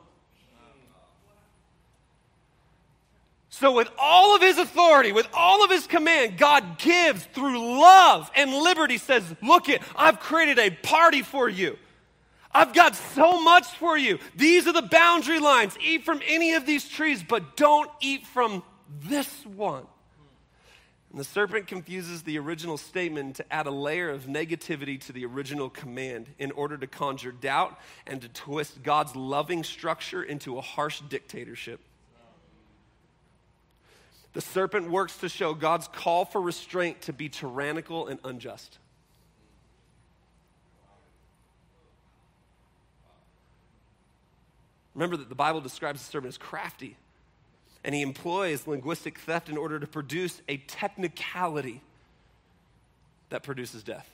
So, 3.52 3.72
with 3.72 3.88
all 3.98 4.36
of 4.36 4.42
his 4.42 4.58
authority, 4.58 5.12
with 5.12 5.26
all 5.34 5.64
of 5.64 5.70
his 5.70 5.86
command, 5.86 6.38
God 6.38 6.78
gives 6.78 7.24
through 7.24 7.80
love 7.80 8.30
and 8.36 8.54
liberty, 8.54 8.96
says, 8.96 9.24
Look 9.42 9.68
it, 9.68 9.82
I've 9.96 10.20
created 10.20 10.58
a 10.58 10.70
party 10.70 11.22
for 11.22 11.48
you. 11.48 11.76
I've 12.52 12.72
got 12.72 12.96
so 12.96 13.42
much 13.42 13.66
for 13.66 13.98
you. 13.98 14.18
These 14.34 14.66
are 14.66 14.72
the 14.72 14.82
boundary 14.82 15.40
lines. 15.40 15.76
Eat 15.80 16.04
from 16.04 16.20
any 16.26 16.54
of 16.54 16.64
these 16.64 16.88
trees, 16.88 17.22
but 17.22 17.56
don't 17.56 17.90
eat 18.00 18.26
from 18.26 18.62
this 19.04 19.44
one. 19.46 19.86
And 21.10 21.18
the 21.18 21.24
serpent 21.24 21.66
confuses 21.66 22.22
the 22.22 22.38
original 22.38 22.76
statement 22.76 23.36
to 23.36 23.52
add 23.52 23.66
a 23.66 23.70
layer 23.70 24.10
of 24.10 24.26
negativity 24.26 25.00
to 25.06 25.12
the 25.12 25.24
original 25.24 25.68
command 25.68 26.28
in 26.38 26.52
order 26.52 26.76
to 26.76 26.86
conjure 26.86 27.32
doubt 27.32 27.76
and 28.06 28.22
to 28.22 28.28
twist 28.28 28.82
God's 28.82 29.16
loving 29.16 29.64
structure 29.64 30.22
into 30.22 30.56
a 30.56 30.60
harsh 30.60 31.00
dictatorship. 31.08 31.80
The 34.32 34.40
serpent 34.40 34.88
works 34.88 35.16
to 35.18 35.28
show 35.28 35.54
God's 35.54 35.88
call 35.88 36.24
for 36.24 36.40
restraint 36.40 37.02
to 37.02 37.12
be 37.12 37.28
tyrannical 37.28 38.06
and 38.06 38.20
unjust. 38.22 38.78
Remember 44.94 45.16
that 45.16 45.28
the 45.28 45.34
Bible 45.34 45.60
describes 45.60 46.04
the 46.04 46.10
serpent 46.10 46.28
as 46.28 46.38
crafty, 46.38 46.96
and 47.84 47.94
he 47.94 48.02
employs 48.02 48.66
linguistic 48.66 49.18
theft 49.18 49.48
in 49.48 49.56
order 49.56 49.78
to 49.78 49.86
produce 49.86 50.42
a 50.48 50.58
technicality 50.58 51.80
that 53.30 53.42
produces 53.42 53.82
death. 53.82 54.08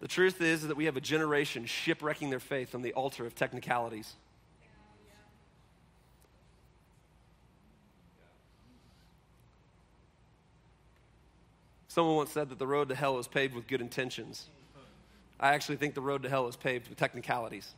The 0.00 0.08
truth 0.08 0.40
is 0.40 0.66
that 0.66 0.76
we 0.76 0.84
have 0.84 0.96
a 0.96 1.00
generation 1.00 1.66
shipwrecking 1.66 2.30
their 2.30 2.40
faith 2.40 2.74
on 2.74 2.82
the 2.82 2.92
altar 2.92 3.26
of 3.26 3.34
technicalities. 3.34 4.14
Someone 11.88 12.16
once 12.16 12.30
said 12.30 12.48
that 12.50 12.60
the 12.60 12.66
road 12.66 12.90
to 12.90 12.94
hell 12.94 13.18
is 13.18 13.26
paved 13.26 13.54
with 13.54 13.66
good 13.66 13.80
intentions. 13.80 14.46
I 15.40 15.54
actually 15.54 15.76
think 15.76 15.94
the 15.94 16.00
road 16.00 16.22
to 16.22 16.28
hell 16.28 16.46
is 16.46 16.54
paved 16.54 16.88
with 16.88 16.98
technicalities. 16.98 17.74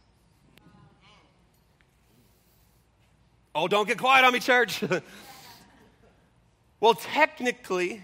Oh, 3.54 3.66
don't 3.66 3.88
get 3.88 3.98
quiet 3.98 4.24
on 4.24 4.32
me, 4.32 4.38
church. 4.38 4.82
well, 6.80 6.94
technically, 6.94 8.00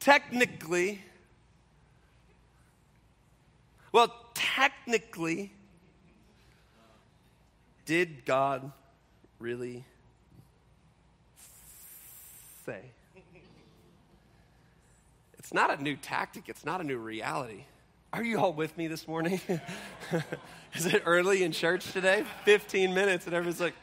technically, 0.00 1.00
well, 3.92 4.12
technically, 4.34 5.52
did 7.86 8.24
God 8.24 8.72
really 9.38 9.84
say? 12.66 12.80
It's 15.38 15.54
not 15.54 15.78
a 15.78 15.80
new 15.80 15.94
tactic, 15.94 16.48
it's 16.48 16.64
not 16.64 16.80
a 16.80 16.84
new 16.84 16.98
reality. 16.98 17.66
Are 18.12 18.24
you 18.24 18.38
all 18.38 18.52
with 18.52 18.76
me 18.76 18.88
this 18.88 19.06
morning? 19.06 19.40
Is 20.74 20.86
it 20.86 21.02
early 21.06 21.44
in 21.44 21.52
church 21.52 21.92
today? 21.92 22.24
15 22.44 22.92
minutes, 22.92 23.26
and 23.26 23.34
everyone's 23.34 23.60
like, 23.60 23.74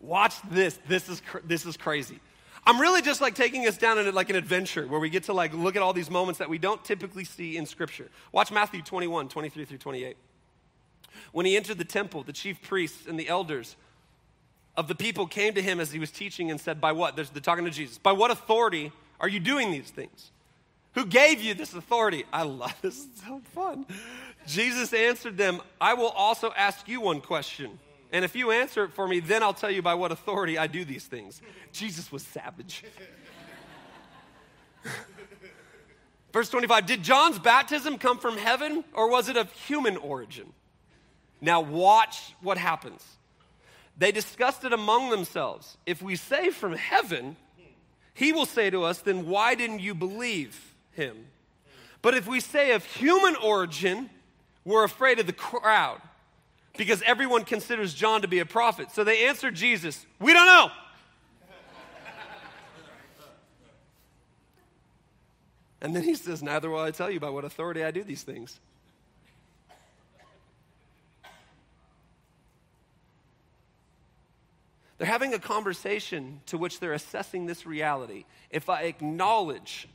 Watch 0.00 0.34
this. 0.50 0.78
This 0.88 1.08
is, 1.08 1.20
cr- 1.20 1.38
this 1.44 1.64
is 1.64 1.76
crazy. 1.76 2.18
I'm 2.66 2.80
really 2.80 3.00
just 3.00 3.20
like 3.20 3.34
taking 3.34 3.66
us 3.68 3.78
down 3.78 3.96
into 3.96 4.10
like 4.12 4.28
an 4.28 4.34
adventure 4.34 4.86
where 4.86 4.98
we 4.98 5.08
get 5.08 5.24
to 5.24 5.32
like 5.32 5.54
look 5.54 5.76
at 5.76 5.82
all 5.82 5.92
these 5.92 6.10
moments 6.10 6.38
that 6.38 6.48
we 6.48 6.58
don't 6.58 6.84
typically 6.84 7.24
see 7.24 7.56
in 7.56 7.64
scripture. 7.64 8.08
Watch 8.32 8.50
Matthew 8.50 8.82
21, 8.82 9.28
23 9.28 9.64
through 9.64 9.78
28. 9.78 10.16
When 11.32 11.46
he 11.46 11.56
entered 11.56 11.78
the 11.78 11.84
temple, 11.84 12.24
the 12.24 12.32
chief 12.32 12.60
priests 12.60 13.06
and 13.06 13.20
the 13.20 13.28
elders 13.28 13.76
of 14.76 14.88
the 14.88 14.94
people 14.94 15.26
came 15.26 15.54
to 15.54 15.62
him 15.62 15.78
as 15.78 15.92
he 15.92 15.98
was 15.98 16.10
teaching 16.10 16.50
and 16.50 16.60
said, 16.60 16.80
By 16.80 16.92
what? 16.92 17.14
They're 17.14 17.24
talking 17.26 17.64
to 17.64 17.70
Jesus. 17.70 17.98
By 17.98 18.12
what 18.12 18.30
authority 18.30 18.92
are 19.20 19.28
you 19.28 19.40
doing 19.40 19.70
these 19.70 19.90
things? 19.90 20.30
Who 20.94 21.06
gave 21.06 21.40
you 21.40 21.54
this 21.54 21.72
authority? 21.74 22.24
I 22.32 22.42
love 22.42 22.74
this. 22.82 23.06
It's 23.06 23.22
so 23.22 23.40
fun. 23.54 23.86
Jesus 24.46 24.92
answered 24.92 25.36
them, 25.36 25.60
I 25.80 25.94
will 25.94 26.08
also 26.08 26.52
ask 26.56 26.88
you 26.88 27.00
one 27.00 27.20
question. 27.20 27.78
And 28.12 28.24
if 28.24 28.34
you 28.34 28.50
answer 28.50 28.84
it 28.84 28.92
for 28.92 29.06
me, 29.06 29.20
then 29.20 29.42
I'll 29.42 29.54
tell 29.54 29.70
you 29.70 29.82
by 29.82 29.94
what 29.94 30.10
authority 30.10 30.58
I 30.58 30.66
do 30.66 30.84
these 30.84 31.04
things. 31.04 31.40
Jesus 31.72 32.10
was 32.10 32.24
savage. 32.24 32.82
Verse 36.32 36.48
25 36.48 36.86
Did 36.86 37.02
John's 37.02 37.38
baptism 37.38 37.98
come 37.98 38.18
from 38.18 38.36
heaven 38.36 38.84
or 38.94 39.10
was 39.10 39.28
it 39.28 39.36
of 39.36 39.52
human 39.52 39.96
origin? 39.96 40.52
Now, 41.40 41.60
watch 41.60 42.34
what 42.40 42.58
happens. 42.58 43.02
They 43.96 44.12
discussed 44.12 44.64
it 44.64 44.72
among 44.72 45.10
themselves. 45.10 45.76
If 45.86 46.02
we 46.02 46.16
say 46.16 46.50
from 46.50 46.74
heaven, 46.74 47.36
he 48.20 48.32
will 48.32 48.44
say 48.44 48.68
to 48.68 48.84
us, 48.84 48.98
Then 48.98 49.26
why 49.26 49.54
didn't 49.54 49.80
you 49.80 49.94
believe 49.94 50.74
him? 50.92 51.16
But 52.02 52.12
if 52.12 52.28
we 52.28 52.40
say 52.40 52.72
of 52.72 52.84
human 52.84 53.34
origin, 53.34 54.10
we're 54.62 54.84
afraid 54.84 55.18
of 55.20 55.26
the 55.26 55.32
crowd 55.32 56.02
because 56.76 57.00
everyone 57.06 57.44
considers 57.44 57.94
John 57.94 58.20
to 58.20 58.28
be 58.28 58.38
a 58.40 58.44
prophet. 58.44 58.90
So 58.90 59.04
they 59.04 59.26
answered 59.26 59.54
Jesus, 59.54 60.04
We 60.18 60.34
don't 60.34 60.44
know. 60.44 60.70
and 65.80 65.96
then 65.96 66.02
he 66.02 66.14
says, 66.14 66.42
Neither 66.42 66.68
will 66.68 66.80
I 66.80 66.90
tell 66.90 67.10
you 67.10 67.20
by 67.20 67.30
what 67.30 67.46
authority 67.46 67.82
I 67.82 67.90
do 67.90 68.04
these 68.04 68.22
things. 68.22 68.60
They're 75.00 75.08
having 75.08 75.32
a 75.32 75.38
conversation 75.38 76.42
to 76.44 76.58
which 76.58 76.78
they're 76.78 76.92
assessing 76.92 77.46
this 77.46 77.64
reality. 77.64 78.26
If 78.50 78.68
I 78.68 78.82
acknowledge 78.82 79.88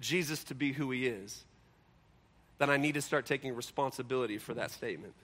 Jesus 0.00 0.44
to 0.44 0.54
be 0.54 0.72
who 0.72 0.90
he 0.90 1.06
is, 1.06 1.46
then 2.58 2.68
I 2.68 2.76
need 2.76 2.92
to 2.96 3.00
start 3.00 3.24
taking 3.24 3.54
responsibility 3.54 4.36
for 4.36 4.52
that 4.52 4.70
statement. 4.70 5.14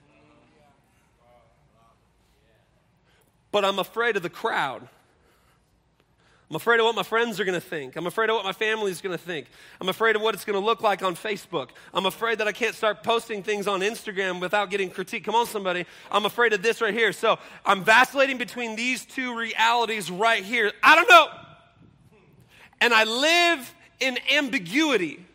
But 3.51 3.63
I'm 3.63 3.77
afraid 3.77 4.17
of 4.17 4.23
the 4.23 4.31
crowd. 4.31 4.89
I'm 6.53 6.57
afraid 6.57 6.79
of 6.79 6.85
what 6.85 6.93
my 6.93 7.01
friends 7.01 7.39
are 7.39 7.45
going 7.45 7.59
to 7.59 7.67
think. 7.67 7.95
I'm 7.95 8.05
afraid 8.05 8.29
of 8.29 8.35
what 8.35 8.45
my 8.45 8.51
family 8.51 8.91
is 8.91 9.01
going 9.01 9.17
to 9.17 9.23
think. 9.23 9.47
I'm 9.81 9.89
afraid 9.89 10.15
of 10.15 10.21
what 10.21 10.35
it's 10.35 10.45
going 10.45 10.53
to 10.53 10.63
look 10.63 10.83
like 10.83 11.01
on 11.01 11.15
Facebook. 11.15 11.69
I'm 11.95 12.05
afraid 12.05 12.37
that 12.37 12.47
I 12.47 12.51
can't 12.51 12.75
start 12.75 13.01
posting 13.01 13.41
things 13.41 13.65
on 13.65 13.79
Instagram 13.79 14.39
without 14.39 14.69
getting 14.69 14.91
critique. 14.91 15.25
Come 15.25 15.33
on, 15.33 15.47
somebody. 15.47 15.87
I'm 16.11 16.27
afraid 16.27 16.53
of 16.53 16.61
this 16.61 16.79
right 16.79 16.93
here. 16.93 17.11
So 17.11 17.39
I'm 17.65 17.83
vacillating 17.83 18.37
between 18.37 18.75
these 18.75 19.03
two 19.03 19.35
realities 19.35 20.11
right 20.11 20.43
here. 20.43 20.71
I 20.83 20.93
don't 20.93 21.09
know. 21.09 21.27
And 22.81 22.93
I 22.93 23.03
live 23.05 23.73
in 23.99 24.19
ambiguity, 24.31 25.25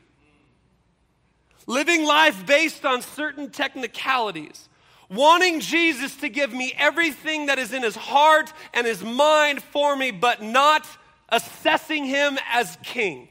living 1.66 2.04
life 2.04 2.46
based 2.46 2.86
on 2.86 3.02
certain 3.02 3.50
technicalities 3.50 4.68
wanting 5.10 5.60
Jesus 5.60 6.14
to 6.16 6.28
give 6.28 6.52
me 6.52 6.74
everything 6.76 7.46
that 7.46 7.58
is 7.58 7.72
in 7.72 7.82
his 7.82 7.96
heart 7.96 8.52
and 8.74 8.86
his 8.86 9.02
mind 9.02 9.62
for 9.62 9.96
me, 9.96 10.10
but 10.10 10.42
not 10.42 10.86
assessing 11.28 12.04
him 12.04 12.38
as 12.50 12.76
king. 12.82 13.28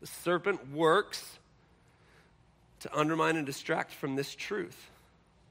The 0.00 0.06
serpent 0.08 0.72
works 0.72 1.38
to 2.80 2.98
undermine 2.98 3.36
and 3.36 3.46
distract 3.46 3.92
from 3.92 4.16
this 4.16 4.34
truth 4.34 4.90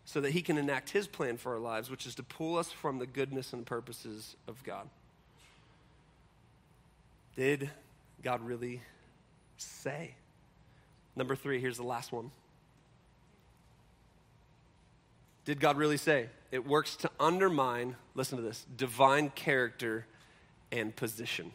so 0.04 0.20
that 0.20 0.32
he 0.32 0.42
can 0.42 0.58
enact 0.58 0.90
his 0.90 1.08
plan 1.08 1.38
for 1.38 1.54
our 1.54 1.60
lives, 1.60 1.90
which 1.90 2.06
is 2.06 2.16
to 2.16 2.24
pull 2.24 2.58
us 2.58 2.70
from 2.70 3.00
the 3.00 3.06
goodness 3.06 3.54
and 3.54 3.66
purposes 3.66 4.36
of 4.50 4.62
God. 4.66 4.90
Did 7.38 7.70
God 8.22 8.46
really 8.46 8.82
say? 9.58 10.16
Number 11.16 11.36
three, 11.36 11.62
here's 11.62 11.78
the 11.78 11.84
last 11.84 12.12
one. 12.12 12.32
Did 15.46 15.60
God 15.60 15.78
really 15.78 15.98
say? 15.98 16.28
It 16.52 16.68
works 16.68 16.96
to 16.98 17.10
undermine, 17.20 17.96
listen 18.14 18.38
to 18.38 18.44
this, 18.44 18.66
divine 18.76 19.30
character 19.30 20.06
and 20.72 20.96
position. 20.96 21.52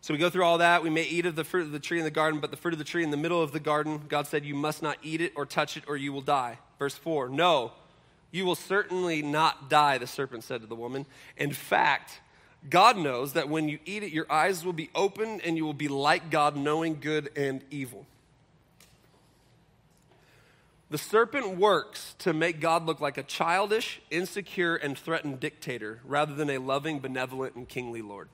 So 0.00 0.14
we 0.14 0.18
go 0.18 0.30
through 0.30 0.44
all 0.44 0.58
that. 0.58 0.82
We 0.82 0.90
may 0.90 1.02
eat 1.02 1.26
of 1.26 1.36
the 1.36 1.44
fruit 1.44 1.62
of 1.62 1.72
the 1.72 1.78
tree 1.78 1.98
in 1.98 2.04
the 2.04 2.10
garden, 2.10 2.40
but 2.40 2.50
the 2.50 2.56
fruit 2.56 2.72
of 2.72 2.78
the 2.78 2.84
tree 2.84 3.02
in 3.04 3.10
the 3.10 3.16
middle 3.16 3.42
of 3.42 3.52
the 3.52 3.60
garden, 3.60 4.00
God 4.08 4.26
said, 4.26 4.44
You 4.44 4.54
must 4.54 4.82
not 4.82 4.96
eat 5.02 5.20
it 5.20 5.32
or 5.36 5.44
touch 5.44 5.76
it, 5.76 5.84
or 5.86 5.96
you 5.96 6.12
will 6.12 6.22
die. 6.22 6.58
Verse 6.78 6.94
4 6.94 7.28
No, 7.28 7.72
you 8.30 8.46
will 8.46 8.54
certainly 8.54 9.22
not 9.22 9.68
die, 9.68 9.98
the 9.98 10.06
serpent 10.06 10.44
said 10.44 10.60
to 10.62 10.66
the 10.66 10.74
woman. 10.74 11.04
In 11.36 11.52
fact, 11.52 12.20
God 12.70 12.96
knows 12.96 13.34
that 13.34 13.48
when 13.48 13.68
you 13.68 13.78
eat 13.84 14.02
it, 14.02 14.12
your 14.12 14.30
eyes 14.30 14.64
will 14.64 14.72
be 14.72 14.90
opened 14.94 15.42
and 15.44 15.56
you 15.56 15.64
will 15.64 15.74
be 15.74 15.88
like 15.88 16.30
God, 16.30 16.56
knowing 16.56 16.98
good 17.00 17.30
and 17.36 17.62
evil. 17.70 18.06
The 20.90 20.98
serpent 20.98 21.58
works 21.58 22.14
to 22.20 22.32
make 22.32 22.60
God 22.60 22.86
look 22.86 23.00
like 23.00 23.18
a 23.18 23.22
childish, 23.22 24.00
insecure, 24.10 24.74
and 24.74 24.96
threatened 24.96 25.38
dictator 25.38 26.00
rather 26.04 26.34
than 26.34 26.48
a 26.48 26.58
loving, 26.58 26.98
benevolent, 26.98 27.56
and 27.56 27.68
kingly 27.68 28.00
Lord. 28.00 28.28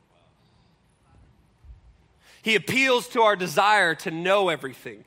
He 2.43 2.55
appeals 2.55 3.09
to 3.09 3.23
our 3.23 3.35
desire 3.37 3.95
to 3.97 4.11
know 4.11 4.51
everything 4.51 5.05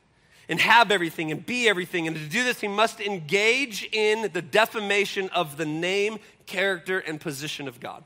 and 0.50 0.60
have 0.60 0.92
everything 0.92 1.32
and 1.32 1.46
be 1.46 1.70
everything. 1.70 2.08
And 2.08 2.16
to 2.16 2.26
do 2.26 2.44
this, 2.44 2.60
he 2.60 2.68
must 2.68 3.00
engage 3.00 3.88
in 3.92 4.30
the 4.34 4.42
defamation 4.42 5.30
of 5.30 5.56
the 5.56 5.66
name, 5.66 6.20
character, 6.48 7.00
and 7.00 7.22
position 7.22 7.68
of 7.68 7.80
God. 7.80 8.04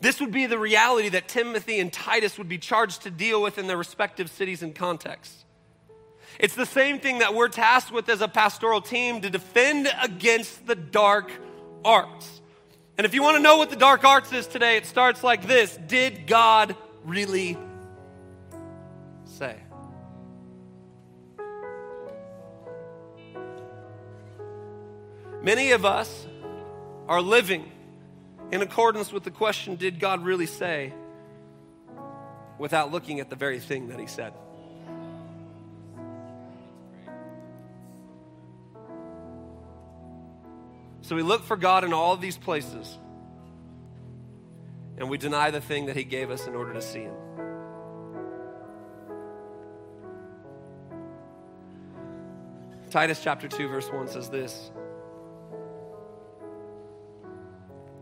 This 0.00 0.20
would 0.20 0.32
be 0.32 0.46
the 0.46 0.58
reality 0.58 1.08
that 1.10 1.28
Timothy 1.28 1.80
and 1.80 1.92
Titus 1.92 2.38
would 2.38 2.48
be 2.48 2.58
charged 2.58 3.02
to 3.02 3.10
deal 3.10 3.42
with 3.42 3.58
in 3.58 3.66
their 3.66 3.76
respective 3.76 4.30
cities 4.30 4.62
and 4.62 4.74
contexts. 4.74 5.44
It's 6.38 6.54
the 6.54 6.66
same 6.66 7.00
thing 7.00 7.18
that 7.18 7.34
we're 7.34 7.48
tasked 7.48 7.90
with 7.90 8.08
as 8.08 8.20
a 8.20 8.28
pastoral 8.28 8.80
team 8.80 9.20
to 9.22 9.30
defend 9.30 9.88
against 10.02 10.66
the 10.66 10.76
dark 10.76 11.32
arts. 11.84 12.40
And 12.96 13.04
if 13.04 13.14
you 13.14 13.22
want 13.22 13.36
to 13.36 13.42
know 13.42 13.56
what 13.56 13.70
the 13.70 13.76
dark 13.76 14.04
arts 14.04 14.32
is 14.32 14.46
today, 14.46 14.76
it 14.76 14.86
starts 14.86 15.24
like 15.24 15.46
this 15.46 15.76
Did 15.86 16.26
God 16.26 16.76
really 17.04 17.56
say? 19.24 19.56
Many 25.42 25.72
of 25.72 25.84
us 25.84 26.26
are 27.08 27.22
living 27.22 27.70
in 28.50 28.60
accordance 28.62 29.12
with 29.12 29.24
the 29.24 29.30
question, 29.30 29.76
Did 29.76 29.98
God 29.98 30.24
really 30.24 30.46
say? 30.46 30.92
without 32.58 32.90
looking 32.90 33.20
at 33.20 33.30
the 33.30 33.36
very 33.36 33.60
thing 33.60 33.88
that 33.88 34.00
He 34.00 34.06
said. 34.06 34.32
So 41.08 41.16
we 41.16 41.22
look 41.22 41.42
for 41.42 41.56
God 41.56 41.84
in 41.84 41.94
all 41.94 42.12
of 42.12 42.20
these 42.20 42.36
places, 42.36 42.98
and 44.98 45.08
we 45.08 45.16
deny 45.16 45.50
the 45.50 45.60
thing 45.62 45.86
that 45.86 45.96
He 45.96 46.04
gave 46.04 46.30
us 46.30 46.46
in 46.46 46.54
order 46.54 46.74
to 46.74 46.82
see 46.82 46.98
Him. 46.98 47.14
Titus 52.90 53.22
chapter 53.24 53.48
2, 53.48 53.68
verse 53.68 53.90
1 53.90 54.08
says 54.08 54.28
this. 54.28 54.70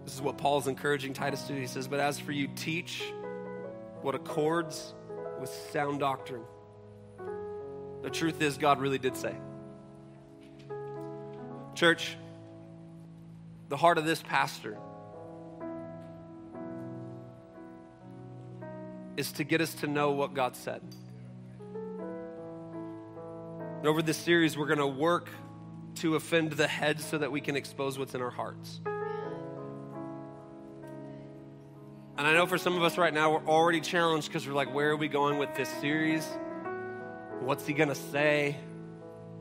This 0.04 0.14
is 0.14 0.20
what 0.20 0.36
Paul's 0.36 0.66
encouraging 0.66 1.12
Titus 1.12 1.42
to 1.42 1.52
do. 1.52 1.60
He 1.60 1.68
says, 1.68 1.86
But 1.86 2.00
as 2.00 2.18
for 2.18 2.32
you, 2.32 2.48
teach 2.56 3.04
what 4.02 4.16
accords 4.16 4.94
with 5.38 5.50
sound 5.70 6.00
doctrine. 6.00 6.42
The 8.02 8.10
truth 8.10 8.42
is, 8.42 8.58
God 8.58 8.80
really 8.80 8.98
did 8.98 9.16
say. 9.16 9.36
Church, 11.76 12.16
the 13.68 13.76
heart 13.76 13.98
of 13.98 14.04
this 14.04 14.22
pastor 14.22 14.78
is 19.16 19.32
to 19.32 19.44
get 19.44 19.60
us 19.60 19.74
to 19.74 19.86
know 19.86 20.12
what 20.12 20.34
God 20.34 20.54
said. 20.56 20.82
And 23.78 23.86
over 23.86 24.02
this 24.02 24.16
series, 24.16 24.56
we're 24.56 24.66
going 24.66 24.78
to 24.78 24.86
work 24.86 25.28
to 25.96 26.16
offend 26.16 26.52
the 26.52 26.66
head 26.66 27.00
so 27.00 27.18
that 27.18 27.32
we 27.32 27.40
can 27.40 27.56
expose 27.56 27.98
what's 27.98 28.14
in 28.14 28.20
our 28.20 28.30
hearts. 28.30 28.80
And 32.18 32.26
I 32.26 32.32
know 32.32 32.46
for 32.46 32.58
some 32.58 32.76
of 32.76 32.82
us 32.82 32.96
right 32.96 33.12
now, 33.12 33.32
we're 33.32 33.46
already 33.46 33.80
challenged 33.80 34.28
because 34.28 34.46
we're 34.46 34.54
like, 34.54 34.72
where 34.72 34.90
are 34.90 34.96
we 34.96 35.08
going 35.08 35.38
with 35.38 35.54
this 35.54 35.68
series? 35.80 36.26
What's 37.40 37.66
he 37.66 37.74
going 37.74 37.90
to 37.90 37.94
say? 37.94 38.56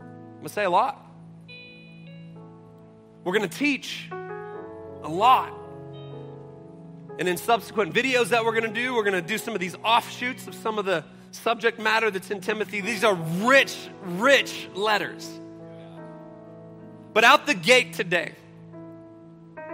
I'm 0.01 0.31
going 0.35 0.43
to 0.43 0.49
say 0.49 0.65
a 0.65 0.69
lot. 0.69 1.04
We're 3.25 3.35
going 3.35 3.49
to 3.49 3.57
teach 3.57 4.07
a 4.11 5.09
lot. 5.09 5.51
And 7.17 7.27
in 7.27 7.37
subsequent 7.37 7.91
videos 7.91 8.29
that 8.29 8.45
we're 8.45 8.51
going 8.51 8.71
to 8.71 8.81
do, 8.81 8.93
we're 8.93 9.03
going 9.03 9.15
to 9.15 9.27
do 9.27 9.39
some 9.39 9.55
of 9.55 9.59
these 9.59 9.75
offshoots 9.83 10.45
of 10.45 10.53
some 10.53 10.77
of 10.77 10.85
the 10.85 11.03
subject 11.31 11.79
matter 11.79 12.11
that's 12.11 12.29
in 12.29 12.39
Timothy. 12.39 12.81
These 12.81 13.03
are 13.03 13.15
rich, 13.15 13.89
rich 14.03 14.69
letters. 14.75 15.27
But 17.13 17.23
out 17.23 17.47
the 17.47 17.55
gate 17.55 17.93
today, 17.93 18.33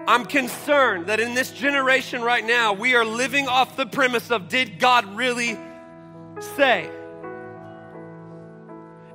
I'm 0.08 0.26
concerned 0.26 1.08
that 1.08 1.20
in 1.20 1.34
this 1.34 1.52
generation 1.52 2.22
right 2.22 2.46
now, 2.46 2.72
we 2.72 2.96
are 2.96 3.04
living 3.04 3.50
off 3.50 3.76
the 3.76 3.86
premise 3.86 4.32
of 4.32 4.48
did 4.48 4.80
God 4.80 5.18
really 5.18 5.60
say? 6.56 6.90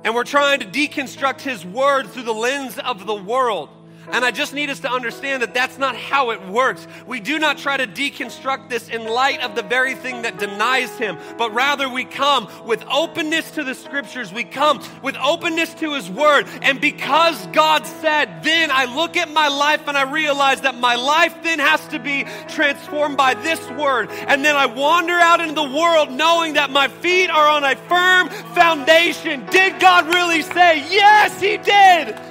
And 0.03 0.13
we're 0.13 0.23
trying 0.25 0.59
to 0.59 0.67
deconstruct 0.67 1.41
his 1.41 1.65
word 1.65 2.07
through 2.09 2.23
the 2.23 2.35
lens 2.35 2.77
of 2.77 3.07
the 3.07 3.15
world. 3.15 3.69
And 4.11 4.23
I 4.23 4.31
just 4.31 4.53
need 4.53 4.69
us 4.69 4.79
to 4.81 4.91
understand 4.91 5.41
that 5.41 5.53
that's 5.53 5.77
not 5.77 5.95
how 5.95 6.31
it 6.31 6.47
works. 6.47 6.87
We 7.05 7.19
do 7.19 7.39
not 7.39 7.57
try 7.57 7.77
to 7.77 7.87
deconstruct 7.87 8.69
this 8.69 8.87
in 8.87 9.05
light 9.05 9.41
of 9.41 9.55
the 9.55 9.61
very 9.61 9.95
thing 9.95 10.21
that 10.21 10.39
denies 10.39 10.97
Him, 10.97 11.17
but 11.37 11.53
rather 11.53 11.89
we 11.89 12.05
come 12.05 12.47
with 12.65 12.83
openness 12.89 13.51
to 13.51 13.63
the 13.63 13.75
Scriptures. 13.75 14.31
We 14.31 14.43
come 14.43 14.81
with 15.01 15.17
openness 15.17 15.73
to 15.75 15.93
His 15.93 16.09
Word. 16.09 16.47
And 16.61 16.79
because 16.79 17.45
God 17.47 17.85
said, 17.85 18.43
then 18.43 18.71
I 18.71 18.85
look 18.85 19.17
at 19.17 19.31
my 19.31 19.49
life 19.49 19.87
and 19.87 19.97
I 19.97 20.09
realize 20.11 20.61
that 20.61 20.75
my 20.75 20.95
life 20.95 21.35
then 21.43 21.59
has 21.59 21.85
to 21.89 21.99
be 21.99 22.25
transformed 22.47 23.17
by 23.17 23.33
this 23.33 23.59
Word. 23.71 24.09
And 24.09 24.43
then 24.43 24.55
I 24.55 24.67
wander 24.67 25.13
out 25.13 25.41
into 25.41 25.55
the 25.55 25.63
world 25.63 26.11
knowing 26.11 26.53
that 26.53 26.71
my 26.71 26.87
feet 26.87 27.29
are 27.29 27.47
on 27.49 27.63
a 27.63 27.75
firm 27.75 28.29
foundation. 28.53 29.45
Did 29.47 29.79
God 29.79 30.07
really 30.07 30.41
say? 30.41 30.79
Yes, 30.89 31.41
He 31.41 31.57
did. 31.57 32.26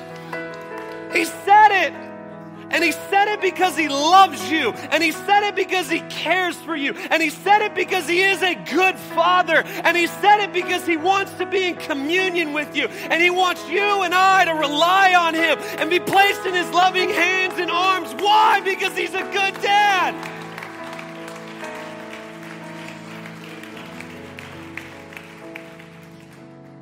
And 2.77 2.85
he 2.85 2.93
said 2.93 3.29
it 3.29 3.41
because 3.41 3.75
he 3.75 3.89
loves 3.89 4.51
you. 4.51 4.71
And 4.91 5.03
he 5.03 5.11
said 5.11 5.49
it 5.49 5.55
because 5.55 5.89
he 5.89 6.01
cares 6.11 6.57
for 6.57 6.77
you. 6.77 6.93
And 6.93 7.23
he 7.23 7.31
said 7.31 7.63
it 7.63 7.75
because 7.75 8.07
he 8.07 8.21
is 8.21 8.43
a 8.43 8.55
good 8.55 8.99
father. 8.99 9.63
And 9.65 9.97
he 9.97 10.07
said 10.07 10.41
it 10.41 10.53
because 10.53 10.87
he 10.87 10.99
wants 10.99 11.33
to 11.39 11.47
be 11.47 11.69
in 11.69 11.77
communion 11.77 12.53
with 12.53 12.77
you. 12.77 12.89
And 12.89 13.23
he 13.23 13.31
wants 13.31 13.67
you 13.71 14.03
and 14.03 14.15
I 14.15 14.45
to 14.45 14.53
rely 14.53 15.15
on 15.15 15.33
him 15.33 15.59
and 15.79 15.89
be 15.89 16.01
placed 16.01 16.45
in 16.45 16.53
his 16.53 16.69
loving 16.69 17.09
hands 17.09 17.55
and 17.57 17.71
arms. 17.71 18.13
Why? 18.23 18.61
Because 18.61 18.95
he's 18.95 19.15
a 19.15 19.23
good 19.23 19.55
dad. 19.63 20.15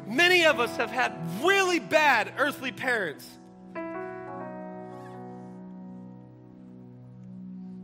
Many 0.08 0.44
of 0.44 0.58
us 0.58 0.76
have 0.76 0.90
had 0.90 1.16
really 1.40 1.78
bad 1.78 2.32
earthly 2.36 2.72
parents. 2.72 3.28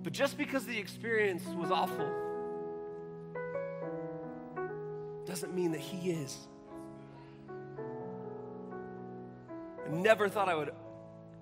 But 0.03 0.12
just 0.12 0.38
because 0.38 0.64
the 0.64 0.78
experience 0.78 1.44
was 1.46 1.70
awful 1.70 2.11
doesn't 5.26 5.55
mean 5.55 5.72
that 5.72 5.80
He 5.80 6.11
is. 6.11 6.48
I 9.86 9.90
never 9.90 10.28
thought 10.28 10.48
I 10.48 10.55
would 10.55 10.72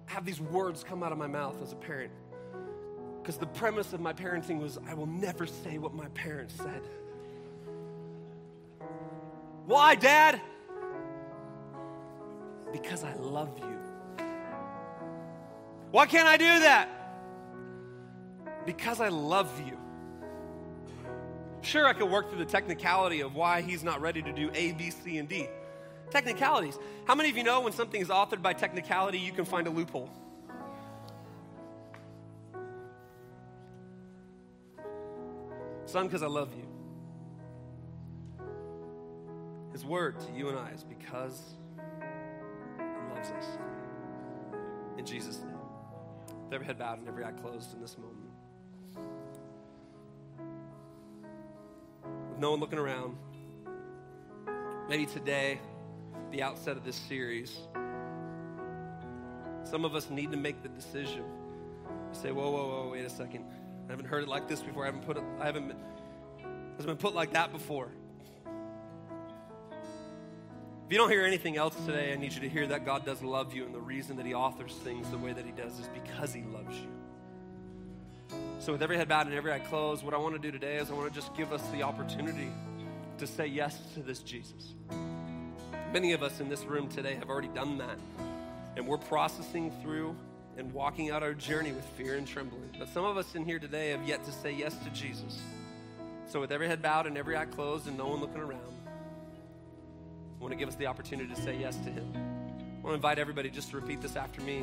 have 0.06 0.24
these 0.24 0.40
words 0.40 0.82
come 0.82 1.02
out 1.02 1.12
of 1.12 1.18
my 1.18 1.26
mouth 1.26 1.62
as 1.62 1.72
a 1.72 1.76
parent. 1.76 2.12
Because 3.22 3.36
the 3.36 3.46
premise 3.46 3.92
of 3.92 4.00
my 4.00 4.12
parenting 4.12 4.58
was 4.60 4.78
I 4.88 4.94
will 4.94 5.06
never 5.06 5.46
say 5.46 5.78
what 5.78 5.94
my 5.94 6.08
parents 6.08 6.54
said. 6.54 6.82
Why, 9.66 9.94
Dad? 9.94 10.40
Because 12.72 13.04
I 13.04 13.14
love 13.14 13.58
you. 13.58 14.24
Why 15.90 16.06
can't 16.06 16.26
I 16.26 16.36
do 16.36 16.60
that? 16.60 16.97
Because 18.68 19.00
I 19.00 19.08
love 19.08 19.50
you. 19.66 19.78
Sure, 21.62 21.86
I 21.86 21.94
could 21.94 22.10
work 22.10 22.28
through 22.28 22.40
the 22.40 22.50
technicality 22.50 23.22
of 23.22 23.34
why 23.34 23.62
he's 23.62 23.82
not 23.82 24.02
ready 24.02 24.20
to 24.20 24.30
do 24.30 24.50
A, 24.54 24.72
B, 24.72 24.90
C, 24.90 25.16
and 25.16 25.26
D. 25.26 25.48
Technicalities. 26.10 26.78
How 27.06 27.14
many 27.14 27.30
of 27.30 27.38
you 27.38 27.44
know 27.44 27.62
when 27.62 27.72
something 27.72 27.98
is 27.98 28.08
authored 28.08 28.42
by 28.42 28.52
technicality, 28.52 29.20
you 29.20 29.32
can 29.32 29.46
find 29.46 29.66
a 29.68 29.70
loophole? 29.70 30.10
Son, 35.86 36.06
because 36.06 36.22
I 36.22 36.26
love 36.26 36.50
you. 36.54 36.66
His 39.72 39.82
word 39.82 40.20
to 40.20 40.32
you 40.36 40.50
and 40.50 40.58
I 40.58 40.72
is 40.72 40.84
because 40.84 41.40
he 42.76 43.14
loves 43.14 43.30
us. 43.30 43.46
In 44.98 45.06
Jesus' 45.06 45.38
name. 45.38 45.54
With 46.44 46.52
every 46.52 46.66
head 46.66 46.78
bowed 46.78 46.98
and 46.98 47.08
every 47.08 47.24
eye 47.24 47.32
closed 47.32 47.72
in 47.72 47.80
this 47.80 47.96
moment. 47.96 48.27
No 52.38 52.50
one 52.50 52.60
looking 52.60 52.78
around, 52.78 53.16
maybe 54.88 55.06
today, 55.06 55.60
the 56.30 56.42
outset 56.42 56.76
of 56.76 56.84
this 56.84 56.96
series, 56.96 57.56
some 59.64 59.84
of 59.84 59.94
us 59.94 60.08
need 60.08 60.30
to 60.30 60.36
make 60.36 60.62
the 60.62 60.68
decision. 60.68 61.24
Say, 62.12 62.30
whoa, 62.30 62.50
whoa, 62.50 62.68
whoa, 62.68 62.90
wait 62.92 63.04
a 63.04 63.10
second. 63.10 63.44
I 63.88 63.90
haven't 63.90 64.06
heard 64.06 64.22
it 64.22 64.28
like 64.28 64.48
this 64.48 64.60
before. 64.60 64.84
I 64.84 64.86
haven't 64.86 65.04
put 65.04 65.16
it, 65.16 65.22
I 65.40 65.46
haven't, 65.46 65.74
has 66.76 66.86
been 66.86 66.96
put 66.96 67.14
like 67.14 67.32
that 67.32 67.52
before. 67.52 67.90
If 70.86 70.92
you 70.92 70.98
don't 70.98 71.10
hear 71.10 71.24
anything 71.24 71.58
else 71.58 71.74
today, 71.84 72.14
I 72.14 72.16
need 72.16 72.32
you 72.32 72.40
to 72.40 72.48
hear 72.48 72.66
that 72.68 72.86
God 72.86 73.04
does 73.04 73.22
love 73.22 73.52
you, 73.52 73.66
and 73.66 73.74
the 73.74 73.80
reason 73.80 74.16
that 74.16 74.24
He 74.24 74.32
authors 74.32 74.72
things 74.72 75.10
the 75.10 75.18
way 75.18 75.34
that 75.34 75.44
He 75.44 75.52
does 75.52 75.78
is 75.78 75.88
because 75.88 76.32
He 76.32 76.42
loves 76.44 76.78
you. 76.78 76.88
So, 78.68 78.72
with 78.72 78.82
every 78.82 78.98
head 78.98 79.08
bowed 79.08 79.26
and 79.26 79.34
every 79.34 79.50
eye 79.50 79.60
closed, 79.60 80.04
what 80.04 80.12
I 80.12 80.18
want 80.18 80.34
to 80.34 80.38
do 80.38 80.52
today 80.52 80.76
is 80.76 80.90
I 80.90 80.92
want 80.92 81.08
to 81.08 81.14
just 81.14 81.34
give 81.34 81.54
us 81.54 81.66
the 81.68 81.82
opportunity 81.82 82.50
to 83.16 83.26
say 83.26 83.46
yes 83.46 83.80
to 83.94 84.00
this 84.00 84.18
Jesus. 84.18 84.74
Many 85.90 86.12
of 86.12 86.22
us 86.22 86.38
in 86.38 86.50
this 86.50 86.66
room 86.66 86.86
today 86.86 87.14
have 87.14 87.30
already 87.30 87.48
done 87.48 87.78
that, 87.78 87.98
and 88.76 88.86
we're 88.86 88.98
processing 88.98 89.72
through 89.80 90.14
and 90.58 90.70
walking 90.74 91.10
out 91.10 91.22
our 91.22 91.32
journey 91.32 91.72
with 91.72 91.82
fear 91.96 92.16
and 92.16 92.28
trembling. 92.28 92.70
But 92.78 92.90
some 92.90 93.06
of 93.06 93.16
us 93.16 93.34
in 93.34 93.46
here 93.46 93.58
today 93.58 93.88
have 93.92 94.06
yet 94.06 94.22
to 94.24 94.32
say 94.32 94.52
yes 94.52 94.76
to 94.84 94.90
Jesus. 94.90 95.40
So, 96.26 96.38
with 96.38 96.52
every 96.52 96.68
head 96.68 96.82
bowed 96.82 97.06
and 97.06 97.16
every 97.16 97.38
eye 97.38 97.46
closed 97.46 97.86
and 97.86 97.96
no 97.96 98.08
one 98.08 98.20
looking 98.20 98.42
around, 98.42 98.74
I 100.38 100.42
want 100.42 100.52
to 100.52 100.58
give 100.58 100.68
us 100.68 100.74
the 100.74 100.88
opportunity 100.88 101.34
to 101.34 101.40
say 101.40 101.56
yes 101.58 101.76
to 101.76 101.90
Him. 101.90 102.12
I 102.14 102.84
want 102.84 102.88
to 102.88 102.94
invite 102.96 103.18
everybody 103.18 103.48
just 103.48 103.70
to 103.70 103.76
repeat 103.76 104.02
this 104.02 104.14
after 104.14 104.42
me 104.42 104.62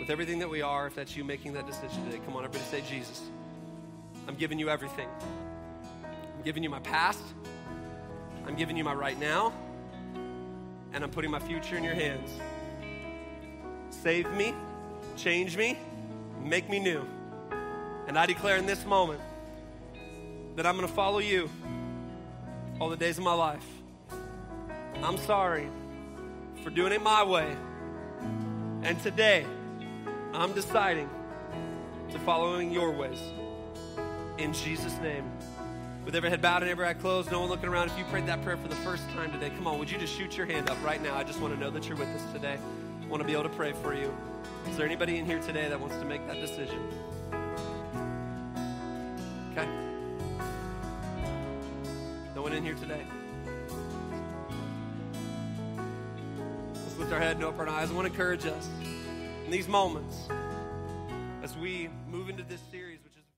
with 0.00 0.08
everything 0.08 0.38
that 0.38 0.48
we 0.48 0.62
are, 0.62 0.86
if 0.86 0.94
that's 0.94 1.14
you 1.14 1.22
making 1.22 1.52
that 1.52 1.66
decision 1.66 2.02
today, 2.06 2.20
come 2.24 2.34
on, 2.34 2.42
everybody 2.42 2.64
say, 2.70 2.82
Jesus, 2.88 3.20
I'm 4.26 4.34
giving 4.34 4.58
you 4.58 4.70
everything. 4.70 5.06
I'm 6.02 6.42
giving 6.42 6.62
you 6.62 6.70
my 6.70 6.80
past, 6.80 7.22
I'm 8.46 8.56
giving 8.56 8.78
you 8.78 8.82
my 8.82 8.94
right 8.94 9.20
now, 9.20 9.52
and 10.94 11.04
I'm 11.04 11.10
putting 11.10 11.30
my 11.30 11.38
future 11.38 11.76
in 11.76 11.84
your 11.84 11.94
hands. 11.94 12.30
Save 13.90 14.30
me, 14.32 14.54
change 15.18 15.58
me, 15.58 15.78
make 16.42 16.70
me 16.70 16.80
new. 16.80 17.04
And 18.08 18.18
I 18.18 18.24
declare 18.24 18.56
in 18.56 18.64
this 18.64 18.86
moment 18.86 19.20
that 20.56 20.64
I'm 20.64 20.76
going 20.76 20.88
to 20.88 20.94
follow 20.94 21.18
you 21.18 21.50
all 22.80 22.88
the 22.88 22.96
days 22.96 23.18
of 23.18 23.24
my 23.24 23.34
life. 23.34 23.66
I'm 25.02 25.18
sorry 25.18 25.68
for 26.64 26.70
doing 26.70 26.92
it 26.92 27.02
my 27.02 27.22
way. 27.22 27.54
And 28.82 28.98
today, 29.02 29.44
I'm 30.32 30.52
deciding 30.52 31.10
to 32.12 32.18
following 32.20 32.70
your 32.70 32.92
ways. 32.92 33.20
In 34.38 34.52
Jesus' 34.52 34.96
name. 34.98 35.24
With 36.04 36.14
every 36.14 36.30
head 36.30 36.40
bowed 36.40 36.62
and 36.62 36.70
every 36.70 36.86
eye 36.86 36.94
closed, 36.94 37.32
no 37.32 37.40
one 37.40 37.48
looking 37.48 37.68
around. 37.68 37.90
If 37.90 37.98
you 37.98 38.04
prayed 38.04 38.26
that 38.26 38.42
prayer 38.42 38.56
for 38.56 38.68
the 38.68 38.76
first 38.76 39.08
time 39.10 39.32
today, 39.32 39.50
come 39.50 39.66
on, 39.66 39.78
would 39.78 39.90
you 39.90 39.98
just 39.98 40.16
shoot 40.16 40.36
your 40.36 40.46
hand 40.46 40.70
up 40.70 40.82
right 40.84 41.02
now? 41.02 41.16
I 41.16 41.24
just 41.24 41.40
want 41.40 41.52
to 41.54 41.60
know 41.60 41.70
that 41.70 41.88
you're 41.88 41.96
with 41.96 42.08
us 42.08 42.32
today. 42.32 42.58
I 43.02 43.06
want 43.06 43.20
to 43.20 43.26
be 43.26 43.32
able 43.32 43.42
to 43.42 43.48
pray 43.50 43.72
for 43.72 43.92
you. 43.92 44.16
Is 44.68 44.76
there 44.76 44.86
anybody 44.86 45.18
in 45.18 45.26
here 45.26 45.40
today 45.40 45.68
that 45.68 45.78
wants 45.78 45.96
to 45.96 46.04
make 46.04 46.24
that 46.28 46.40
decision? 46.40 46.78
Okay. 49.52 49.66
No 52.36 52.42
one 52.42 52.52
in 52.52 52.64
here 52.64 52.74
today? 52.74 53.02
Let's 56.72 56.98
lift 56.98 57.12
our 57.12 57.18
head 57.18 57.36
and 57.36 57.44
open 57.44 57.68
our 57.68 57.74
eyes. 57.74 57.90
I 57.90 57.94
want 57.94 58.06
to 58.06 58.12
encourage 58.12 58.46
us 58.46 58.68
in 59.50 59.56
these 59.56 59.66
moments 59.66 60.28
as 61.42 61.56
we 61.56 61.88
move 62.08 62.28
into 62.28 62.44
this 62.44 62.60
series. 62.70 62.89